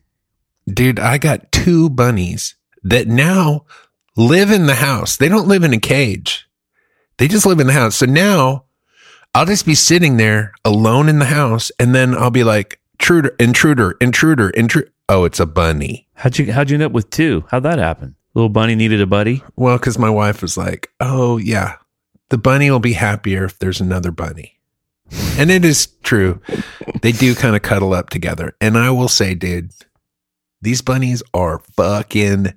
Dude, 0.67 1.01
I 1.01 1.19
got 1.19 1.51
two 1.53 1.91
bunnies 1.91 2.55
that 2.83 3.09
now 3.09 3.65
live 4.17 4.51
in 4.51 4.67
the 4.67 4.75
house. 4.75 5.17
They 5.17 5.29
don't 5.29 5.49
live 5.49 5.65
in 5.65 5.73
a 5.73 5.79
cage. 5.79 6.49
They 7.19 7.29
just 7.29 7.47
live 7.47 7.61
in 7.61 7.67
the 7.67 7.73
house. 7.73 7.97
So 7.97 8.07
now 8.07 8.65
I'll 9.35 9.47
just 9.47 9.67
be 9.67 9.75
sitting 9.75 10.17
there 10.17 10.53
alone 10.65 11.09
in 11.09 11.19
the 11.19 11.27
house 11.27 11.71
and 11.79 11.95
then 11.95 12.15
I'll 12.15 12.31
be 12.31 12.45
like, 12.45 12.81
intruder, 12.95 13.35
intruder, 13.39 13.97
intruder, 14.01 14.51
intruder. 14.51 14.91
Oh, 15.09 15.25
it's 15.25 15.41
a 15.41 15.47
bunny. 15.47 16.09
How'd 16.15 16.39
you 16.39 16.53
how'd 16.53 16.71
you 16.71 16.77
end 16.77 16.85
up 16.85 16.93
with 16.93 17.11
two? 17.11 17.45
How'd 17.51 17.65
that 17.65 17.79
happen? 17.79 18.15
Little 18.35 18.49
bunny 18.49 18.75
needed 18.75 19.01
a 19.01 19.07
buddy. 19.07 19.43
Well, 19.57 19.77
because 19.77 19.99
my 19.99 20.09
wife 20.09 20.41
was 20.41 20.57
like, 20.57 20.91
oh, 21.01 21.37
yeah, 21.37 21.77
the 22.31 22.39
bunny 22.39 22.71
will 22.71 22.81
be 22.81 22.95
happier 22.95 23.45
if 23.45 23.59
there's 23.59 23.81
another 23.81 24.11
bunny. 24.11 24.59
And 25.37 25.51
it 25.51 25.65
is 25.65 25.87
true. 26.03 26.41
They 27.03 27.13
do 27.13 27.35
kind 27.35 27.55
of 27.55 27.63
cuddle 27.63 27.93
up 27.93 28.09
together. 28.09 28.57
And 28.61 28.79
I 28.79 28.91
will 28.91 29.09
say, 29.09 29.35
dude, 29.35 29.73
these 30.63 30.81
bunnies 30.81 31.23
are 31.35 31.59
fucking 31.77 32.55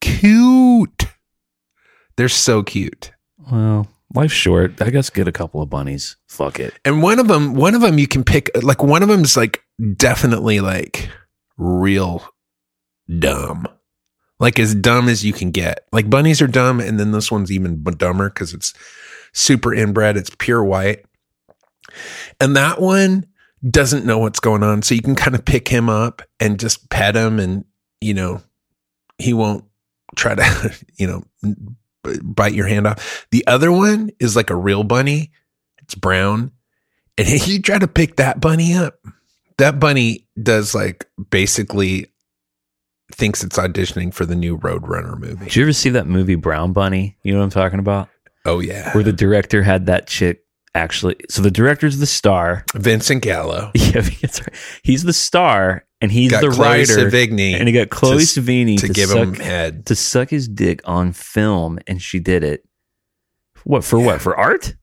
cute. 0.00 1.06
They're 2.16 2.28
so 2.28 2.62
cute. 2.62 3.12
Well, 3.50 3.88
life's 4.14 4.34
short. 4.34 4.80
I 4.80 4.90
guess 4.90 5.10
get 5.10 5.26
a 5.26 5.32
couple 5.32 5.62
of 5.62 5.70
bunnies. 5.70 6.16
Fuck 6.28 6.60
it. 6.60 6.74
And 6.84 7.02
one 7.02 7.18
of 7.18 7.28
them, 7.28 7.54
one 7.54 7.74
of 7.74 7.80
them 7.80 7.98
you 7.98 8.06
can 8.06 8.24
pick, 8.24 8.50
like 8.62 8.82
one 8.82 9.02
of 9.02 9.08
them's 9.08 9.36
like 9.36 9.62
definitely 9.96 10.60
like 10.60 11.08
real 11.56 12.28
dumb. 13.18 13.66
Like 14.40 14.58
as 14.60 14.74
dumb 14.74 15.08
as 15.08 15.24
you 15.24 15.32
can 15.32 15.50
get. 15.50 15.80
Like 15.92 16.08
bunnies 16.08 16.40
are 16.40 16.46
dumb, 16.46 16.78
and 16.78 17.00
then 17.00 17.10
this 17.10 17.30
one's 17.30 17.50
even 17.50 17.82
dumber 17.82 18.28
because 18.28 18.54
it's 18.54 18.72
super 19.32 19.74
inbred. 19.74 20.16
It's 20.16 20.30
pure 20.38 20.62
white. 20.62 21.04
And 22.40 22.54
that 22.56 22.80
one 22.80 23.26
doesn't 23.68 24.04
know 24.04 24.18
what's 24.18 24.40
going 24.40 24.62
on. 24.62 24.82
So 24.82 24.94
you 24.94 25.02
can 25.02 25.14
kind 25.14 25.34
of 25.34 25.44
pick 25.44 25.68
him 25.68 25.88
up 25.88 26.22
and 26.40 26.60
just 26.60 26.90
pet 26.90 27.16
him, 27.16 27.38
and 27.38 27.64
you 28.00 28.14
know, 28.14 28.42
he 29.18 29.32
won't 29.32 29.64
try 30.16 30.34
to, 30.34 30.76
you 30.96 31.06
know, 31.06 32.14
bite 32.22 32.54
your 32.54 32.66
hand 32.66 32.86
off. 32.86 33.26
The 33.30 33.46
other 33.46 33.72
one 33.72 34.10
is 34.18 34.36
like 34.36 34.50
a 34.50 34.56
real 34.56 34.84
bunny. 34.84 35.32
It's 35.82 35.94
brown. 35.94 36.52
And 37.16 37.28
if 37.28 37.48
you 37.48 37.60
try 37.60 37.78
to 37.78 37.88
pick 37.88 38.16
that 38.16 38.40
bunny 38.40 38.74
up. 38.74 38.94
That 39.56 39.80
bunny 39.80 40.28
does 40.40 40.72
like 40.72 41.08
basically 41.30 42.12
thinks 43.12 43.42
it's 43.42 43.58
auditioning 43.58 44.14
for 44.14 44.24
the 44.24 44.36
new 44.36 44.56
Roadrunner 44.58 45.18
movie. 45.18 45.46
Did 45.46 45.56
you 45.56 45.62
ever 45.64 45.72
see 45.72 45.90
that 45.90 46.06
movie 46.06 46.36
Brown 46.36 46.72
Bunny? 46.72 47.16
You 47.22 47.32
know 47.32 47.38
what 47.38 47.44
I'm 47.46 47.50
talking 47.50 47.80
about? 47.80 48.08
Oh 48.44 48.60
yeah. 48.60 48.92
Where 48.92 49.02
the 49.02 49.12
director 49.12 49.62
had 49.62 49.86
that 49.86 50.06
chick 50.06 50.44
actually. 50.78 51.16
So 51.28 51.42
the 51.42 51.50
director's 51.50 51.98
the 51.98 52.06
star. 52.06 52.64
Vincent 52.74 53.22
Gallo. 53.22 53.70
Yeah. 53.74 54.02
He's 54.82 55.02
the 55.04 55.12
star, 55.12 55.84
and 56.00 56.10
he's 56.12 56.30
Got 56.30 56.40
the 56.42 56.48
Chloe 56.50 56.66
writer. 56.68 56.94
Sevigny 57.10 57.54
and 57.54 57.68
he 57.68 57.72
got 57.74 57.90
Chloe 57.90 58.18
to- 58.24 58.40
Sevigny 58.40 58.78
to 58.80 58.86
to, 58.86 58.92
give 58.92 59.08
suck, 59.10 59.18
him 59.18 59.34
head. 59.34 59.86
to 59.86 59.94
suck 59.94 60.30
his 60.30 60.48
dick 60.48 60.80
on 60.84 61.12
film, 61.12 61.78
and 61.86 62.00
she 62.00 62.18
did 62.18 62.42
it. 62.44 62.64
What 63.64 63.84
for? 63.84 63.98
Yeah. 63.98 64.06
What 64.06 64.20
for? 64.22 64.36
Art? 64.36 64.74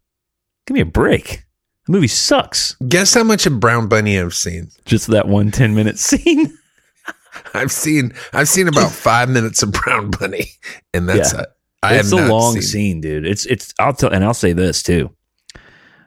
Give 0.67 0.75
me 0.75 0.81
a 0.81 0.85
break. 0.85 1.43
The 1.85 1.91
movie 1.91 2.07
sucks. 2.07 2.75
Guess 2.87 3.13
how 3.13 3.23
much 3.23 3.45
of 3.45 3.59
Brown 3.59 3.87
Bunny 3.87 4.19
I've 4.19 4.33
seen? 4.33 4.69
Just 4.85 5.07
that 5.07 5.27
one 5.27 5.51
10 5.51 5.75
minute 5.75 5.99
scene. 5.99 6.57
I've 7.53 7.71
seen 7.71 8.13
I've 8.33 8.49
seen 8.49 8.67
about 8.67 8.91
five 8.91 9.29
minutes 9.29 9.61
of 9.61 9.71
Brown 9.71 10.09
Bunny, 10.09 10.45
and 10.93 11.07
that's 11.07 11.33
Yeah. 11.33 11.41
it. 11.41 11.49
I 11.83 11.95
it's 11.97 12.09
have 12.11 12.19
a 12.27 12.33
long 12.33 12.59
scene, 12.61 13.01
dude. 13.01 13.27
It's 13.27 13.45
it's. 13.45 13.71
I'll 13.79 13.93
tell, 13.93 14.11
and 14.11 14.23
I'll 14.23 14.33
say 14.33 14.53
this 14.53 14.81
too. 14.81 15.11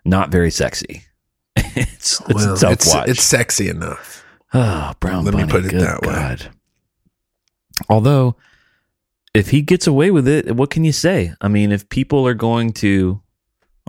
Not 0.09 0.31
very 0.31 0.50
sexy. 0.50 1.03
it's 1.57 2.19
it's 2.21 2.35
Well, 2.35 2.55
a 2.55 2.57
tough 2.57 2.73
it's, 2.73 2.95
watch. 2.95 3.09
it's 3.09 3.23
sexy 3.23 3.69
enough. 3.69 4.25
Oh, 4.55 4.95
Brown 5.00 5.27
Let 5.27 5.35
me 5.35 5.45
put 5.47 5.67
it 5.67 5.73
that 5.73 6.00
way. 6.00 6.09
God. 6.15 6.50
Although, 7.91 8.37
if 9.35 9.50
he 9.50 9.61
gets 9.61 9.87
away 9.87 10.11
with 10.11 10.27
it, 10.27 10.57
what 10.57 10.71
can 10.71 10.85
you 10.85 10.93
say? 10.93 11.35
I 11.43 11.49
mean, 11.49 11.73
if 11.73 11.91
people 11.91 12.27
are 12.27 12.33
going 12.33 12.73
to 12.75 13.21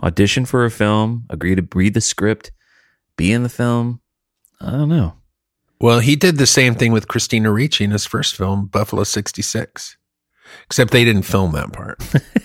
audition 0.02 0.44
for 0.44 0.66
a 0.66 0.70
film, 0.70 1.24
agree 1.30 1.54
to 1.54 1.66
read 1.74 1.94
the 1.94 2.02
script, 2.02 2.52
be 3.16 3.32
in 3.32 3.42
the 3.42 3.48
film, 3.48 4.02
I 4.60 4.72
don't 4.72 4.90
know. 4.90 5.14
Well, 5.80 6.00
he 6.00 6.16
did 6.16 6.36
the 6.36 6.46
same 6.46 6.74
thing 6.74 6.92
with 6.92 7.08
Christina 7.08 7.50
Ricci 7.50 7.84
in 7.84 7.92
his 7.92 8.04
first 8.04 8.36
film, 8.36 8.66
Buffalo 8.66 9.04
'66. 9.04 9.96
Except 10.66 10.90
they 10.90 11.04
didn't 11.04 11.22
film 11.22 11.52
that 11.52 11.72
part. 11.72 11.98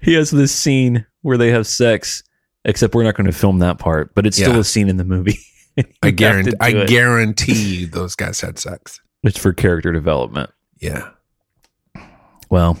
He 0.00 0.14
has 0.14 0.30
this 0.30 0.54
scene 0.54 1.06
where 1.26 1.36
they 1.36 1.50
have 1.50 1.66
sex, 1.66 2.22
except 2.64 2.94
we're 2.94 3.02
not 3.04 3.16
going 3.16 3.26
to 3.26 3.32
film 3.32 3.58
that 3.58 3.78
part, 3.78 4.14
but 4.14 4.26
it's 4.26 4.36
still 4.36 4.54
Yeah. 4.54 4.60
a 4.60 4.64
scene 4.64 4.88
in 4.88 4.96
the 4.96 5.04
movie. 5.04 5.38
I 6.02 6.10
guarantee. 6.10 6.52
I 6.60 6.68
it. 6.70 6.88
guarantee 6.88 7.80
you 7.80 7.86
those 7.92 8.14
guys 8.14 8.40
had 8.40 8.58
sex. 8.58 9.00
It's 9.22 9.38
for 9.38 9.52
character 9.52 9.92
development. 9.92 10.50
Yeah. 10.80 11.10
Well, 12.48 12.78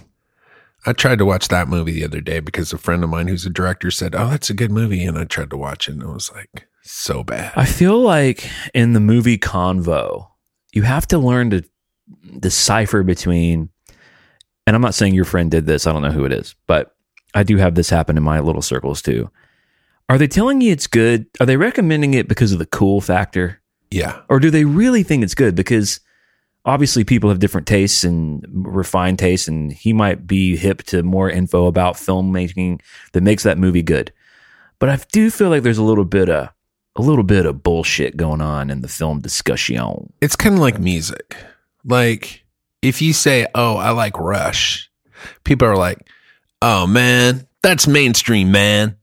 I 0.84 0.92
tried 0.92 1.18
to 1.18 1.24
watch 1.26 1.48
that 1.48 1.68
movie 1.68 1.92
the 1.92 2.04
other 2.04 2.20
day 2.20 2.40
because 2.40 2.72
a 2.72 2.78
friend 2.78 3.02
of 3.02 3.10
mine 3.10 3.26
who's 3.28 3.44
a 3.44 3.50
director 3.50 3.90
said, 3.90 4.14
"Oh, 4.14 4.28
that's 4.30 4.50
a 4.50 4.54
good 4.54 4.70
movie," 4.70 5.04
and 5.04 5.18
I 5.18 5.24
tried 5.24 5.50
to 5.50 5.56
watch 5.56 5.88
it, 5.88 5.92
and 5.92 6.02
it 6.02 6.08
was 6.08 6.30
like 6.32 6.68
so 6.82 7.24
bad. 7.24 7.52
I 7.56 7.64
feel 7.64 8.00
like 8.00 8.48
in 8.72 8.92
the 8.92 9.00
movie 9.00 9.38
Convo, 9.38 10.28
you 10.72 10.82
have 10.82 11.06
to 11.08 11.18
learn 11.18 11.50
to 11.50 11.64
decipher 12.38 13.02
between, 13.02 13.70
and 14.66 14.76
I'm 14.76 14.82
not 14.82 14.94
saying 14.94 15.14
your 15.14 15.24
friend 15.24 15.50
did 15.50 15.66
this, 15.66 15.86
I 15.86 15.92
don't 15.92 16.02
know 16.02 16.12
who 16.12 16.24
it 16.24 16.32
is, 16.32 16.54
but 16.68 16.94
I 17.36 17.42
do 17.42 17.56
have 17.58 17.74
this 17.74 17.90
happen 17.90 18.16
in 18.16 18.22
my 18.22 18.40
little 18.40 18.62
circles 18.62 19.02
too. 19.02 19.30
Are 20.08 20.18
they 20.18 20.26
telling 20.26 20.60
you 20.60 20.72
it's 20.72 20.86
good? 20.86 21.26
Are 21.38 21.46
they 21.46 21.56
recommending 21.56 22.14
it 22.14 22.28
because 22.28 22.52
of 22.52 22.58
the 22.58 22.66
cool 22.66 23.00
factor? 23.00 23.60
yeah, 23.90 24.22
Or 24.28 24.40
do 24.40 24.50
they 24.50 24.64
really 24.64 25.02
think 25.04 25.22
it's 25.22 25.34
good? 25.34 25.54
Because 25.54 26.00
obviously 26.64 27.04
people 27.04 27.30
have 27.30 27.38
different 27.38 27.66
tastes 27.66 28.02
and 28.04 28.44
refined 28.50 29.18
tastes, 29.18 29.46
and 29.48 29.72
he 29.72 29.92
might 29.92 30.26
be 30.26 30.56
hip 30.56 30.82
to 30.84 31.02
more 31.02 31.30
info 31.30 31.66
about 31.66 31.94
filmmaking 31.94 32.80
that 33.12 33.22
makes 33.22 33.42
that 33.44 33.58
movie 33.58 33.82
good. 33.82 34.12
But 34.78 34.88
I 34.88 34.98
do 35.12 35.30
feel 35.30 35.50
like 35.50 35.62
there's 35.62 35.78
a 35.78 35.84
little 35.84 36.04
bit 36.04 36.28
of 36.28 36.48
a 36.96 37.02
little 37.02 37.24
bit 37.24 37.44
of 37.46 37.62
bullshit 37.62 38.16
going 38.16 38.40
on 38.40 38.70
in 38.70 38.80
the 38.80 38.88
film 38.88 39.20
discussion. 39.20 40.12
it's 40.22 40.36
kind 40.36 40.54
of 40.54 40.60
like 40.60 40.78
music. 40.80 41.36
Like 41.84 42.44
if 42.82 43.02
you 43.02 43.12
say, 43.12 43.46
"Oh, 43.54 43.76
I 43.76 43.90
like 43.90 44.18
Rush," 44.18 44.90
people 45.44 45.68
are 45.68 45.76
like, 45.76 45.98
"Oh 46.68 46.86
man, 46.86 47.46
that's 47.62 47.86
mainstream, 47.86 48.50
man. 48.50 48.96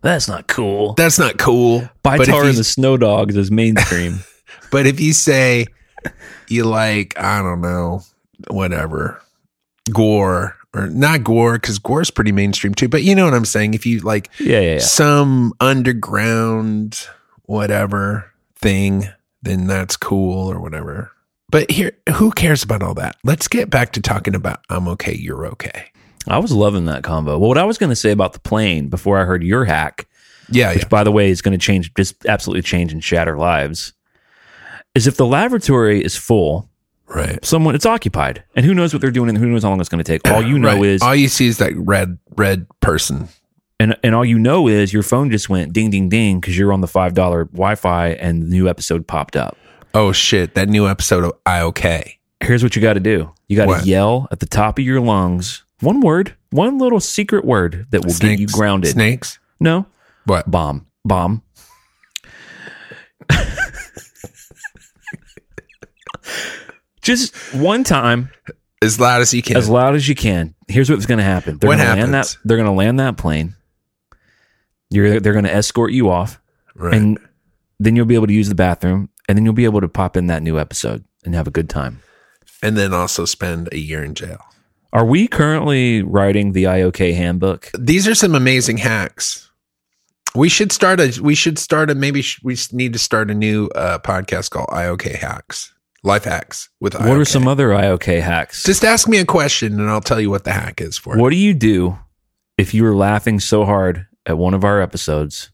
That's 0.00 0.28
not 0.28 0.48
cool. 0.48 0.94
That's 0.94 1.18
not 1.18 1.38
cool." 1.38 1.88
By 2.02 2.18
Tar 2.18 2.44
and 2.44 2.56
the 2.56 2.64
Snow 2.64 2.96
Dogs 2.96 3.36
is 3.36 3.50
mainstream. 3.50 4.20
But 4.70 4.86
if 4.86 5.00
you 5.00 5.12
say 5.12 5.66
you 6.48 6.64
like, 6.64 7.18
I 7.20 7.42
don't 7.42 7.60
know, 7.60 8.00
whatever, 8.48 9.20
gore 9.92 10.56
or 10.74 10.86
not 10.88 11.22
gore, 11.22 11.54
because 11.54 11.78
gore's 11.78 12.10
pretty 12.10 12.32
mainstream 12.32 12.72
too. 12.72 12.88
But 12.88 13.02
you 13.02 13.14
know 13.14 13.26
what 13.26 13.34
I'm 13.34 13.44
saying? 13.44 13.74
If 13.74 13.84
you 13.84 14.00
like 14.00 14.30
yeah, 14.40 14.60
yeah, 14.60 14.72
yeah. 14.74 14.78
some 14.78 15.52
underground 15.60 17.06
whatever 17.42 18.32
thing, 18.56 19.08
then 19.42 19.66
that's 19.66 19.96
cool 19.98 20.50
or 20.50 20.58
whatever. 20.58 21.12
But 21.50 21.70
here, 21.70 21.92
who 22.14 22.30
cares 22.30 22.62
about 22.62 22.82
all 22.82 22.94
that? 22.94 23.16
Let's 23.24 23.48
get 23.48 23.68
back 23.68 23.92
to 23.92 24.00
talking 24.00 24.34
about 24.34 24.60
I'm 24.70 24.88
okay, 24.88 25.14
you're 25.14 25.46
okay. 25.48 25.92
I 26.28 26.38
was 26.38 26.52
loving 26.52 26.84
that 26.86 27.02
combo. 27.02 27.38
Well, 27.38 27.48
what 27.48 27.58
I 27.58 27.64
was 27.64 27.78
going 27.78 27.90
to 27.90 27.96
say 27.96 28.10
about 28.10 28.32
the 28.32 28.38
plane 28.40 28.88
before 28.88 29.18
I 29.20 29.24
heard 29.24 29.42
your 29.42 29.64
hack 29.64 30.06
Yeah, 30.50 30.72
which 30.72 30.82
yeah. 30.82 30.88
by 30.88 31.04
the 31.04 31.10
way 31.12 31.30
is 31.30 31.42
going 31.42 31.58
to 31.58 31.64
change, 31.64 31.92
just 31.94 32.24
absolutely 32.26 32.62
change 32.62 32.92
and 32.92 33.02
shatter 33.02 33.36
lives, 33.36 33.92
is 34.94 35.06
if 35.06 35.16
the 35.16 35.26
laboratory 35.26 36.02
is 36.04 36.16
full, 36.16 36.68
Right. 37.06 37.44
someone 37.44 37.74
it's 37.74 37.84
occupied, 37.86 38.42
and 38.56 38.64
who 38.64 38.72
knows 38.72 38.94
what 38.94 39.02
they're 39.02 39.10
doing, 39.10 39.28
and 39.28 39.36
who 39.36 39.46
knows 39.46 39.64
how 39.64 39.68
long 39.70 39.80
it's 39.80 39.88
going 39.90 40.02
to 40.02 40.10
take. 40.10 40.26
All 40.30 40.42
you 40.42 40.58
know 40.58 40.74
Right. 40.76 40.84
is, 40.84 41.02
all 41.02 41.14
you 41.14 41.28
see 41.28 41.46
is 41.46 41.58
that 41.58 41.72
red 41.76 42.18
red 42.36 42.66
person. 42.80 43.28
And 43.80 43.96
and 44.04 44.14
all 44.14 44.24
you 44.24 44.38
know 44.38 44.68
is 44.68 44.92
your 44.92 45.02
phone 45.02 45.28
just 45.30 45.48
went 45.50 45.72
ding 45.72 45.90
ding 45.90 46.08
ding 46.08 46.40
because 46.40 46.56
you're 46.56 46.72
on 46.72 46.80
the 46.82 46.86
five 46.86 47.14
dollar 47.14 47.46
Wi-Fi 47.46 48.10
and 48.10 48.42
the 48.44 48.46
new 48.46 48.68
episode 48.68 49.06
popped 49.08 49.34
up. 49.36 49.56
Oh 49.92 50.12
shit! 50.12 50.54
That 50.54 50.68
new 50.68 50.86
episode 50.88 51.24
of 51.24 51.32
IOK. 51.44 52.16
Here's 52.40 52.62
what 52.62 52.76
you 52.76 52.80
got 52.82 52.94
to 52.94 53.00
do. 53.00 53.30
You 53.48 53.56
got 53.56 53.80
to 53.80 53.84
yell 53.86 54.28
at 54.30 54.40
the 54.40 54.46
top 54.46 54.78
of 54.78 54.84
your 54.84 55.00
lungs 55.00 55.64
one 55.82 56.00
word, 56.00 56.34
one 56.50 56.78
little 56.78 57.00
secret 57.00 57.44
word 57.44 57.86
that 57.90 58.04
will 58.04 58.14
get 58.14 58.38
you 58.38 58.46
grounded. 58.46 58.92
Snakes. 58.92 59.38
No, 59.60 59.86
What? 60.24 60.50
bomb, 60.50 60.86
bomb. 61.04 61.42
Just 67.02 67.34
one 67.54 67.82
time, 67.84 68.30
As 68.80 69.00
loud 69.00 69.20
as 69.22 69.34
you 69.34 69.42
can. 69.42 69.56
as 69.56 69.68
loud 69.68 69.94
as 69.94 70.08
you 70.08 70.14
can. 70.14 70.54
Here's 70.68 70.88
what's 70.90 71.06
going 71.06 71.18
to 71.18 71.24
happen. 71.24 71.58
They're 71.58 71.68
What 71.68 71.78
gonna 71.78 71.88
land 72.00 72.14
happens? 72.14 72.34
that. 72.34 72.38
They're 72.48 72.56
going 72.56 72.68
to 72.68 72.72
land 72.72 73.00
that 73.00 73.16
plane. 73.16 73.56
You're. 74.90 75.18
They're 75.20 75.32
going 75.32 75.44
to 75.46 75.52
escort 75.52 75.92
you 75.92 76.10
off, 76.10 76.40
right. 76.74 76.94
and 76.94 77.18
then 77.80 77.96
you'll 77.96 78.04
be 78.06 78.14
able 78.14 78.26
to 78.26 78.32
use 78.32 78.48
the 78.48 78.54
bathroom, 78.54 79.08
and 79.28 79.36
then 79.38 79.44
you'll 79.44 79.54
be 79.54 79.64
able 79.64 79.80
to 79.80 79.88
pop 79.88 80.16
in 80.16 80.26
that 80.26 80.42
new 80.42 80.58
episode 80.58 81.04
and 81.24 81.34
have 81.34 81.46
a 81.46 81.50
good 81.50 81.68
time. 81.70 82.02
and 82.62 82.76
then 82.76 82.92
also 82.94 83.24
spend 83.24 83.68
a 83.72 83.78
year 83.78 84.04
in 84.04 84.14
jail. 84.14 84.40
Are 84.92 85.06
we 85.06 85.26
currently 85.26 86.02
writing 86.02 86.52
the 86.52 86.64
IOK 86.64 87.14
handbook? 87.14 87.70
These 87.78 88.06
are 88.06 88.14
some 88.14 88.34
amazing 88.34 88.76
hacks. 88.76 89.50
We 90.34 90.50
should 90.50 90.70
start 90.70 91.00
a. 91.00 91.18
We 91.22 91.34
should 91.34 91.58
start 91.58 91.90
a. 91.90 91.94
Maybe 91.94 92.20
sh- 92.20 92.40
we 92.42 92.56
need 92.72 92.92
to 92.92 92.98
start 92.98 93.30
a 93.30 93.34
new 93.34 93.68
uh, 93.68 93.98
podcast 94.00 94.50
called 94.50 94.68
IOK 94.68 95.14
Hacks, 95.14 95.72
Life 96.02 96.24
Hacks 96.24 96.68
with. 96.80 96.94
What 96.94 97.16
are 97.16 97.24
some 97.24 97.48
other 97.48 97.70
IOK 97.70 98.20
hacks? 98.20 98.64
Just 98.64 98.84
ask 98.84 99.08
me 99.08 99.18
a 99.18 99.24
question 99.24 99.80
and 99.80 99.88
I'll 99.88 100.00
tell 100.02 100.20
you 100.20 100.30
what 100.30 100.44
the 100.44 100.52
hack 100.52 100.80
is 100.80 100.98
for. 100.98 101.16
What 101.16 101.30
do 101.30 101.36
you 101.36 101.54
do 101.54 101.98
if 102.58 102.74
you 102.74 102.84
were 102.84 102.94
laughing 102.94 103.40
so 103.40 103.64
hard 103.64 104.06
at 104.26 104.36
one 104.36 104.52
of 104.54 104.64
our 104.64 104.80
episodes 104.80 105.50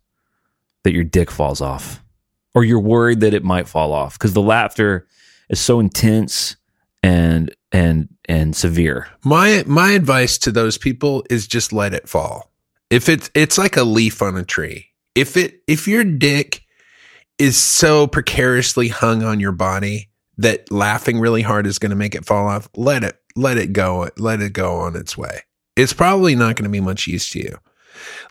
that 0.83 0.93
your 0.93 1.05
dick 1.05 1.31
falls 1.31 1.61
off? 1.61 2.03
Or 2.55 2.65
you're 2.65 2.81
worried 2.81 3.21
that 3.21 3.35
it 3.35 3.45
might 3.45 3.69
fall 3.69 3.93
off 3.93 4.15
because 4.19 4.33
the 4.33 4.43
laughter 4.43 5.07
is 5.49 5.61
so 5.61 5.79
intense 5.79 6.57
and 7.03 7.55
and 7.73 8.09
and 8.29 8.57
severe. 8.57 9.09
My 9.25 9.65
my 9.67 9.93
advice 9.93 10.39
to 10.39 10.53
those 10.53 10.79
people 10.79 11.25
is 11.31 11.47
just 11.47 11.73
let 11.73 11.95
it 11.95 12.09
fall. 12.09 12.51
If 12.91 13.09
it's 13.09 13.31
it's 13.35 13.59
like 13.59 13.77
a 13.77 13.85
leaf 13.85 14.23
on 14.23 14.37
a 14.37 14.45
tree. 14.45 14.87
If 15.15 15.37
it 15.37 15.63
if 15.67 15.89
your 15.89 16.05
dick 16.05 16.63
is 17.39 17.57
so 17.57 18.07
precariously 18.07 18.89
hung 18.89 19.23
on 19.23 19.41
your 19.41 19.53
body 19.53 20.11
that 20.39 20.71
laughing 20.71 21.21
really 21.21 21.43
hard 21.43 21.67
is 21.67 21.79
going 21.79 21.91
to 21.91 21.97
make 21.97 22.15
it 22.15 22.25
fall 22.25 22.49
off, 22.49 22.69
let 22.77 23.05
it 23.05 23.21
let 23.37 23.59
it 23.59 23.73
go. 23.73 24.09
Let 24.17 24.41
it 24.41 24.53
go 24.53 24.77
on 24.77 24.97
its 24.97 25.17
way. 25.17 25.41
It's 25.77 25.93
probably 25.93 26.35
not 26.35 26.57
going 26.57 26.65
to 26.65 26.71
be 26.71 26.81
much 26.81 27.07
use 27.07 27.31
to 27.31 27.39
you. 27.39 27.59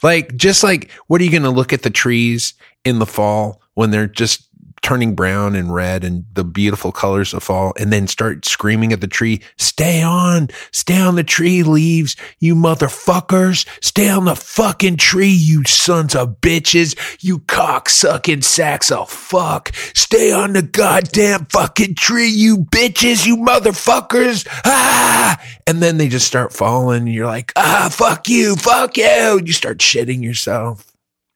Like 0.02 0.36
just 0.36 0.64
like 0.64 0.92
what 1.08 1.22
are 1.22 1.24
you 1.24 1.32
going 1.32 1.44
to 1.44 1.50
look 1.50 1.74
at 1.74 1.84
the 1.84 1.90
trees 1.90 2.54
in 2.84 3.00
the 3.00 3.06
fall 3.06 3.62
when 3.74 3.92
they're 3.92 4.08
just 4.08 4.47
turning 4.88 5.16
brown 5.16 5.54
and 5.54 5.74
red 5.74 6.06
and 6.06 6.24
the 6.34 6.46
beautiful 6.46 6.94
colors 6.94 7.34
of 7.34 7.44
fall 7.44 7.74
and 7.78 7.92
then 7.92 8.08
start 8.08 8.46
screaming 8.46 8.94
at 8.94 9.02
the 9.02 9.08
tree, 9.08 9.42
stay 9.58 10.02
on, 10.02 10.48
stay 10.72 10.98
on 10.98 11.16
the 11.16 11.26
tree 11.26 11.62
leaves, 11.62 12.16
you 12.40 12.56
motherfuckers, 12.56 13.68
stay 13.84 14.08
on 14.08 14.24
the 14.24 14.36
fucking 14.36 14.96
tree, 14.96 15.28
you 15.28 15.62
sons 15.66 16.16
of 16.16 16.40
bitches, 16.40 16.96
you 17.22 17.40
cock 17.40 17.90
sucking 17.90 18.42
sacks 18.42 18.90
of 18.90 19.10
fuck, 19.10 19.76
stay 19.94 20.32
on 20.32 20.54
the 20.54 20.62
goddamn 20.62 21.46
fucking 21.48 21.96
tree, 21.96 22.30
you 22.30 22.60
bitches, 22.60 23.28
you 23.28 23.36
motherfuckers, 23.36 24.48
ah, 24.64 25.38
and 25.68 25.84
then 25.84 25.98
they 25.98 26.08
just 26.08 26.28
start 26.28 26.54
falling. 26.54 27.08
You're 27.08 27.26
like, 27.26 27.52
ah, 27.58 27.90
fuck 27.92 28.30
you, 28.30 28.56
fuck 28.56 28.96
you, 28.96 29.38
and 29.38 29.46
you 29.46 29.52
start 29.52 29.80
shitting 29.80 30.24
yourself. 30.24 30.94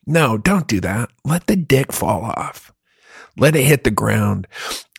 No, 0.08 0.38
don't 0.38 0.68
do 0.68 0.80
that. 0.80 1.10
Let 1.26 1.48
the 1.48 1.58
dick 1.58 1.92
fall 1.92 2.24
off. 2.24 2.71
Let 3.38 3.56
it 3.56 3.64
hit 3.64 3.84
the 3.84 3.92
ground 3.92 4.48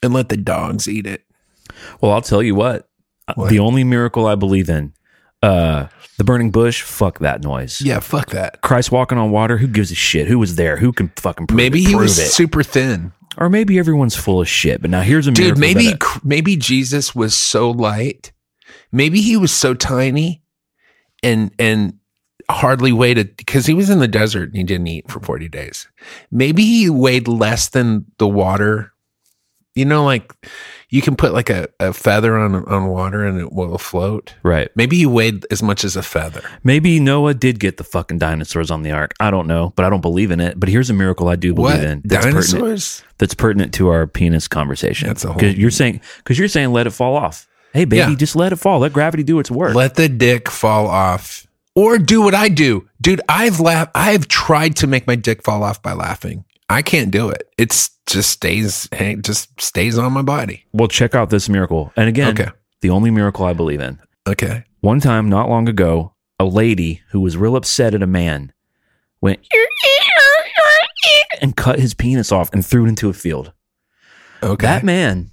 and 0.02 0.12
let 0.12 0.28
the 0.28 0.36
dogs 0.36 0.88
eat 0.88 1.06
it. 1.06 1.24
Well, 2.00 2.12
I'll 2.12 2.22
tell 2.22 2.42
you 2.42 2.54
what. 2.54 2.88
What? 3.34 3.50
The 3.50 3.58
only 3.60 3.84
miracle 3.84 4.26
I 4.26 4.34
believe 4.34 4.68
in, 4.68 4.92
uh, 5.42 5.86
the 6.18 6.24
burning 6.24 6.50
bush, 6.50 6.82
fuck 6.82 7.18
that 7.20 7.42
noise. 7.42 7.80
Yeah, 7.80 8.00
fuck 8.00 8.30
that. 8.30 8.60
Christ 8.62 8.90
walking 8.92 9.16
on 9.18 9.30
water, 9.30 9.58
who 9.58 9.66
gives 9.66 9.90
a 9.90 9.94
shit? 9.94 10.26
Who 10.28 10.38
was 10.38 10.56
there? 10.56 10.76
Who 10.76 10.92
can 10.92 11.10
fucking 11.16 11.46
prove 11.46 11.58
it? 11.58 11.62
Maybe 11.62 11.78
it? 11.80 11.86
he 11.86 11.92
Prove 11.92 12.02
was 12.02 12.18
it. 12.18 12.26
super 12.30 12.62
thin. 12.62 13.12
or 13.38 13.48
maybe 13.48 13.78
everyone's 13.78 14.16
full 14.16 14.40
of 14.42 14.48
shit. 14.48 14.82
But 14.82 14.90
now 14.90 15.00
here's 15.02 15.26
a 15.26 15.30
Dude, 15.30 15.56
miracle 15.58 15.60
maybe 15.60 15.86
that- 15.92 16.20
maybe 16.24 16.56
Jesus 16.56 17.14
was 17.14 17.34
so 17.36 17.70
light. 17.70 18.32
Maybe 18.90 19.20
he 19.22 19.36
was 19.36 19.52
so 19.52 19.72
tiny 19.72 20.42
and 21.22 21.50
and 21.58 21.98
hardly 22.52 22.92
weighed 22.92 23.18
it 23.18 23.36
because 23.36 23.66
he 23.66 23.74
was 23.74 23.90
in 23.90 23.98
the 23.98 24.08
desert 24.08 24.48
and 24.50 24.56
he 24.56 24.62
didn't 24.64 24.86
eat 24.86 25.10
for 25.10 25.20
40 25.20 25.48
days. 25.48 25.88
Maybe 26.30 26.62
he 26.64 26.88
weighed 26.90 27.26
less 27.28 27.68
than 27.70 28.06
the 28.18 28.28
water. 28.28 28.92
You 29.74 29.86
know, 29.86 30.04
like 30.04 30.30
you 30.90 31.00
can 31.00 31.16
put 31.16 31.32
like 31.32 31.48
a, 31.48 31.66
a 31.80 31.94
feather 31.94 32.36
on 32.36 32.54
on 32.66 32.88
water 32.88 33.24
and 33.24 33.40
it 33.40 33.52
will 33.54 33.78
float. 33.78 34.34
right. 34.42 34.68
Maybe 34.76 34.98
he 34.98 35.06
weighed 35.06 35.46
as 35.50 35.62
much 35.62 35.82
as 35.82 35.96
a 35.96 36.02
feather. 36.02 36.42
Maybe 36.62 37.00
Noah 37.00 37.32
did 37.32 37.58
get 37.58 37.78
the 37.78 37.84
fucking 37.84 38.18
dinosaurs 38.18 38.70
on 38.70 38.82
the 38.82 38.90
ark. 38.90 39.14
I 39.18 39.30
don't 39.30 39.46
know, 39.46 39.72
but 39.74 39.86
I 39.86 39.88
don't 39.88 40.02
believe 40.02 40.30
in 40.30 40.40
it. 40.40 40.60
But 40.60 40.68
here's 40.68 40.90
a 40.90 40.92
miracle 40.92 41.26
I 41.28 41.36
do 41.36 41.54
believe 41.54 41.76
What? 41.78 41.84
in. 41.84 42.02
That's 42.04 42.26
pertinent, 42.26 42.50
Dinosaurs? 42.50 43.02
that's 43.16 43.32
pertinent 43.34 43.72
to 43.74 43.88
our 43.88 44.06
penis 44.06 44.46
conversation. 44.46 45.08
That's 45.08 45.24
a 45.24 45.32
whole- 45.32 45.42
you're 45.42 45.70
saying 45.70 46.02
because 46.18 46.38
you're 46.38 46.48
saying 46.48 46.70
let 46.72 46.86
it 46.86 46.90
fall 46.90 47.16
off. 47.16 47.48
Hey 47.72 47.86
baby, 47.86 48.10
Yeah. 48.10 48.14
just 48.14 48.36
let 48.36 48.52
it 48.52 48.56
fall. 48.56 48.80
Let 48.80 48.92
gravity 48.92 49.22
do 49.22 49.38
its 49.38 49.50
work. 49.50 49.74
Let 49.74 49.94
the 49.94 50.10
dick 50.10 50.50
fall 50.50 50.86
off. 50.86 51.46
Or 51.74 51.98
do 51.98 52.20
what 52.22 52.34
I 52.34 52.48
do. 52.48 52.88
Dude, 53.00 53.20
I've 53.28 53.58
laughed 53.60 53.92
I've 53.94 54.28
tried 54.28 54.76
to 54.76 54.86
make 54.86 55.06
my 55.06 55.16
dick 55.16 55.42
fall 55.42 55.62
off 55.62 55.80
by 55.82 55.92
laughing. 55.94 56.44
I 56.68 56.82
can't 56.82 57.10
do 57.10 57.28
it. 57.30 57.48
It's 57.58 57.90
just 58.06 58.30
stays 58.30 58.88
hang 58.92 59.22
just 59.22 59.60
stays 59.60 59.96
on 59.98 60.12
my 60.12 60.22
body. 60.22 60.66
well, 60.72 60.88
check 60.88 61.14
out 61.14 61.30
this 61.30 61.48
miracle. 61.48 61.92
And 61.96 62.08
again, 62.08 62.30
Okay. 62.38 62.50
the 62.80 62.90
only 62.90 63.10
miracle 63.10 63.44
I 63.46 63.52
believe 63.54 63.80
in. 63.80 63.98
Okay. 64.26 64.64
One 64.80 65.00
time, 65.00 65.28
not 65.28 65.48
long 65.48 65.68
ago, 65.68 66.12
a 66.38 66.44
lady 66.44 67.02
who 67.10 67.20
was 67.20 67.36
real 67.36 67.56
upset 67.56 67.94
at 67.94 68.02
a 68.02 68.06
man 68.06 68.52
went 69.20 69.40
and 71.40 71.56
cut 71.56 71.78
his 71.78 71.94
penis 71.94 72.30
off 72.32 72.52
and 72.52 72.64
threw 72.64 72.84
it 72.84 72.88
into 72.88 73.08
a 73.08 73.12
field. 73.12 73.52
Okay. 74.42 74.66
That 74.66 74.84
man 74.84 75.30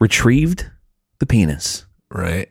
retrieved 0.00 0.70
the 1.18 1.26
penis, 1.26 1.86
right. 2.10 2.48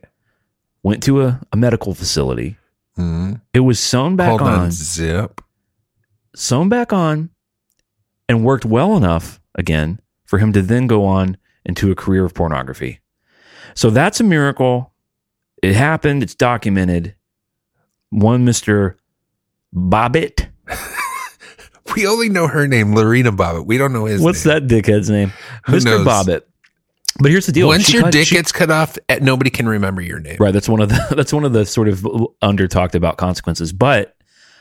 went 0.84 1.04
to 1.04 1.22
a, 1.24 1.42
a 1.52 1.58
medical 1.58 1.94
facility. 1.94 2.58
Mhm. 2.98 3.42
It 3.54 3.62
was 3.62 3.80
sewn 3.80 4.16
back 4.16 4.30
Hold 4.30 4.42
on. 4.42 4.72
Zip. 4.72 5.42
sewn 6.36 6.70
back 6.70 6.92
on, 6.94 7.30
and 8.30 8.44
worked 8.44 8.66
well 8.66 8.96
enough 8.98 9.40
again 9.56 10.00
for 10.26 10.40
him 10.40 10.54
to 10.54 10.62
then 10.62 10.88
go 10.88 11.06
on 11.06 11.38
into 11.66 11.92
a 11.92 11.96
career 11.96 12.26
of 12.26 12.34
pornography. 12.34 13.00
So 13.76 13.90
that's 13.90 14.20
a 14.20 14.24
miracle. 14.24 14.94
It 15.64 15.76
happened. 15.76 16.24
It's 16.24 16.36
documented. 16.36 17.16
One 18.10 18.44
Mister 18.46 18.98
Bobbitt. 19.76 20.48
We 21.96 22.08
only 22.08 22.30
know 22.30 22.48
her 22.48 22.68
name, 22.70 22.96
Lorena 22.96 23.34
Bobbitt. 23.34 23.66
We 23.66 23.78
don't 23.78 23.92
know 23.92 24.06
his 24.06 24.22
What's 24.22 24.46
name. 24.46 24.66
that 24.66 24.74
dickhead's 24.74 25.10
name? 25.10 25.34
Who 25.66 25.74
Mister 25.74 25.90
knows? 25.90 26.08
Bobbitt. 26.08 26.44
But 27.20 27.32
here's 27.32 27.46
the 27.46 27.52
deal. 27.52 27.68
Once 27.68 27.86
She 27.88 27.94
your 27.94 28.04
cut- 28.04 28.14
dick 28.14 28.28
she- 28.28 28.36
gets 28.36 28.52
cut 28.52 28.72
off, 28.72 28.98
eh, 29.10 29.20
nobody 29.22 29.50
can 29.50 29.68
remember 29.68 30.02
your 30.02 30.20
name. 30.20 30.38
Right. 30.40 30.52
That's 30.54 30.70
one 30.70 30.80
of 30.82 30.90
the 30.90 31.08
that's 31.16 31.34
one 31.34 31.44
of 31.46 31.54
the 31.54 31.66
sort 31.66 31.88
of 31.88 32.06
under 32.42 32.68
talked 32.68 32.96
about 32.96 33.18
consequences. 33.18 33.74
But 33.74 34.16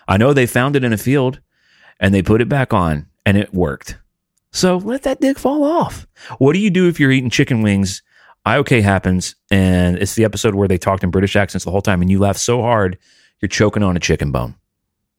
I 0.08 0.16
know 0.16 0.32
they 0.32 0.46
found 0.46 0.76
it 0.76 0.84
in 0.84 0.92
a 0.92 0.98
field 0.98 1.40
and 2.00 2.12
they 2.14 2.22
put 2.22 2.40
it 2.40 2.48
back 2.48 2.72
on 2.72 3.06
and 3.24 3.36
it 3.36 3.54
worked. 3.54 3.98
So 4.52 4.78
let 4.78 5.02
that 5.04 5.20
dick 5.20 5.38
fall 5.38 5.62
off. 5.62 6.06
What 6.38 6.54
do 6.54 6.58
you 6.58 6.70
do 6.70 6.88
if 6.88 6.98
you're 6.98 7.12
eating 7.12 7.30
chicken 7.30 7.62
wings? 7.62 8.02
IOK 8.46 8.82
happens 8.82 9.36
and 9.50 9.96
it's 9.98 10.14
the 10.14 10.24
episode 10.24 10.54
where 10.54 10.66
they 10.66 10.78
talked 10.78 11.04
in 11.04 11.10
British 11.10 11.36
accents 11.36 11.64
the 11.64 11.70
whole 11.70 11.82
time 11.82 12.00
and 12.00 12.10
you 12.10 12.18
laugh 12.18 12.36
so 12.38 12.62
hard 12.62 12.98
you're 13.40 13.48
choking 13.48 13.82
on 13.82 13.96
a 13.96 14.00
chicken 14.00 14.32
bone. 14.32 14.54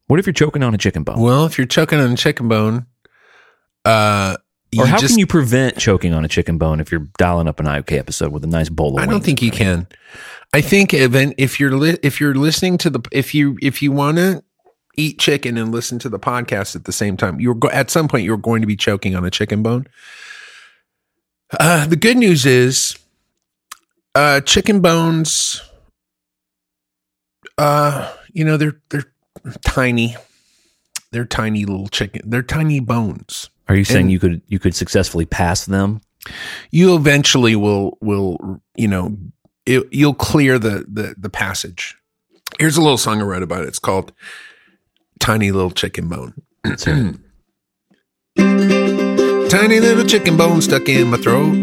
What 0.08 0.18
if 0.18 0.26
you're 0.26 0.34
choking 0.34 0.62
on 0.62 0.74
a 0.74 0.78
chicken 0.78 1.02
bone? 1.04 1.18
Well, 1.20 1.46
if 1.46 1.56
you're 1.56 1.66
choking 1.66 1.98
on 2.00 2.12
a 2.12 2.16
chicken 2.16 2.48
bone, 2.48 2.86
uh 3.84 4.36
or 4.78 4.86
how 4.86 4.98
just, 4.98 5.12
can 5.12 5.18
you 5.18 5.26
prevent 5.26 5.78
choking 5.78 6.14
on 6.14 6.24
a 6.24 6.28
chicken 6.28 6.58
bone 6.58 6.80
if 6.80 6.90
you're 6.90 7.06
dialing 7.18 7.48
up 7.48 7.60
an 7.60 7.66
IOK 7.66 7.92
episode 7.98 8.32
with 8.32 8.42
a 8.44 8.46
nice 8.46 8.68
bowl 8.68 8.96
of 8.96 9.02
I 9.02 9.06
don't 9.06 9.22
think 9.22 9.42
you 9.42 9.50
can. 9.50 9.86
I 10.54 10.60
think 10.60 10.94
even 10.94 11.34
if 11.38 11.60
you're 11.60 11.76
li- 11.76 11.98
if 12.02 12.20
you're 12.20 12.34
listening 12.34 12.78
to 12.78 12.90
the 12.90 13.00
if 13.10 13.34
you 13.34 13.58
if 13.60 13.82
you 13.82 13.92
want 13.92 14.18
to 14.18 14.42
eat 14.96 15.18
chicken 15.18 15.56
and 15.56 15.72
listen 15.72 15.98
to 16.00 16.08
the 16.08 16.18
podcast 16.18 16.76
at 16.76 16.84
the 16.84 16.92
same 16.92 17.16
time, 17.16 17.40
you're 17.40 17.54
go- 17.54 17.70
at 17.70 17.90
some 17.90 18.08
point 18.08 18.24
you're 18.24 18.36
going 18.36 18.60
to 18.60 18.66
be 18.66 18.76
choking 18.76 19.14
on 19.14 19.24
a 19.24 19.30
chicken 19.30 19.62
bone. 19.62 19.86
Uh, 21.58 21.86
the 21.86 21.96
good 21.96 22.16
news 22.16 22.46
is, 22.46 22.98
uh, 24.14 24.40
chicken 24.40 24.80
bones. 24.80 25.62
Uh, 27.58 28.10
you 28.32 28.44
know 28.44 28.56
they're 28.56 28.80
they're 28.90 29.04
tiny. 29.64 30.16
They're 31.10 31.26
tiny 31.26 31.66
little 31.66 31.88
chicken. 31.88 32.22
They're 32.24 32.42
tiny 32.42 32.80
bones. 32.80 33.50
Are 33.72 33.76
you 33.76 33.84
saying 33.84 34.02
and- 34.02 34.10
you 34.12 34.18
could 34.18 34.42
you 34.46 34.58
could 34.58 34.74
successfully 34.74 35.24
pass 35.26 35.64
them? 35.66 36.00
you 36.70 36.94
eventually 36.94 37.56
will 37.56 37.98
will 38.00 38.60
you 38.76 38.86
know 38.86 39.16
it, 39.66 39.82
you'll 39.90 40.14
clear 40.14 40.56
the, 40.58 40.84
the 40.88 41.16
the 41.18 41.28
passage 41.28 41.96
here's 42.60 42.76
a 42.76 42.80
little 42.80 42.96
song 42.96 43.20
i 43.20 43.24
wrote 43.24 43.42
about 43.42 43.62
it 43.62 43.68
it's 43.68 43.80
called 43.80 44.12
tiny 45.18 45.50
little 45.50 45.70
chicken 45.72 46.08
bone. 46.08 46.32
tiny 49.48 49.80
little 49.80 50.04
chicken 50.04 50.36
bone 50.36 50.60
stuck 50.62 50.88
in 50.88 51.08
my 51.10 51.16
throat. 51.16 51.54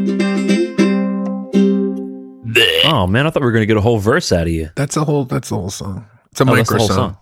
Oh 2.85 3.05
man, 3.07 3.27
I 3.27 3.29
thought 3.29 3.41
we 3.41 3.45
were 3.45 3.51
going 3.51 3.61
to 3.61 3.65
get 3.67 3.77
a 3.77 3.81
whole 3.81 3.99
verse 3.99 4.31
out 4.31 4.43
of 4.47 4.53
you. 4.53 4.69
That's 4.75 4.97
a 4.97 5.03
whole. 5.03 5.25
That's 5.25 5.49
the 5.49 5.55
whole 5.55 5.69
song. 5.69 6.05
It's 6.31 6.41
a 6.41 6.43
Oh, 6.43 6.47
micro 6.47 6.79
song. 6.79 7.17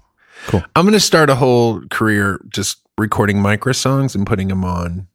song. 0.51 0.63
I'm 0.75 0.83
going 0.85 0.93
to 0.93 0.99
start 0.99 1.29
a 1.29 1.35
whole 1.35 1.81
career 1.89 2.39
just 2.49 2.77
recording 2.97 3.41
micro 3.41 3.71
songs 3.73 4.15
and 4.15 4.25
putting 4.25 4.47
them 4.47 4.63
on 4.63 5.07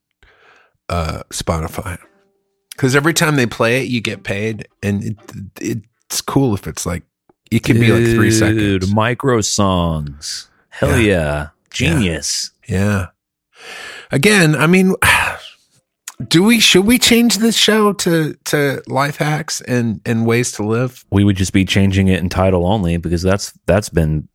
uh, 0.89 1.23
Spotify. 1.31 1.99
Because 2.71 2.97
every 2.97 3.15
time 3.15 3.37
they 3.37 3.47
play 3.47 3.83
it, 3.83 3.89
you 3.89 4.01
get 4.01 4.23
paid, 4.23 4.67
and 4.83 5.05
it, 5.61 5.83
it's 6.09 6.21
cool 6.21 6.55
if 6.55 6.67
it's 6.67 6.87
like 6.87 7.03
it 7.51 7.61
could 7.61 7.79
be 7.79 7.93
like 7.93 8.15
three 8.15 8.31
Dude, 8.31 8.39
seconds. 8.39 8.95
Micro 8.95 9.41
songs. 9.43 10.51
Hell 10.71 10.99
yeah. 10.99 11.49
Genius. 11.71 12.51
Yeah. 12.67 13.09
Again, 14.11 14.55
I 14.55 14.67
mean, 14.67 14.95
do 16.29 16.43
we 16.43 16.61
should 16.61 16.87
we 16.87 16.99
change 16.99 17.39
this 17.39 17.57
show 17.57 17.93
to 17.93 18.35
to 18.45 18.83
life 18.87 19.17
hacks 19.17 19.61
and 19.61 20.01
and 20.07 20.27
ways 20.27 20.53
to 20.53 20.65
live? 20.65 21.05
We 21.11 21.25
would 21.25 21.37
just 21.37 21.53
be 21.53 21.67
changing 21.67 22.09
it 22.09 22.21
in 22.21 22.31
title 22.31 22.67
only 22.67 22.97
because 22.97 23.23
that's 23.23 23.53
that's 23.67 23.91
been 23.91 24.29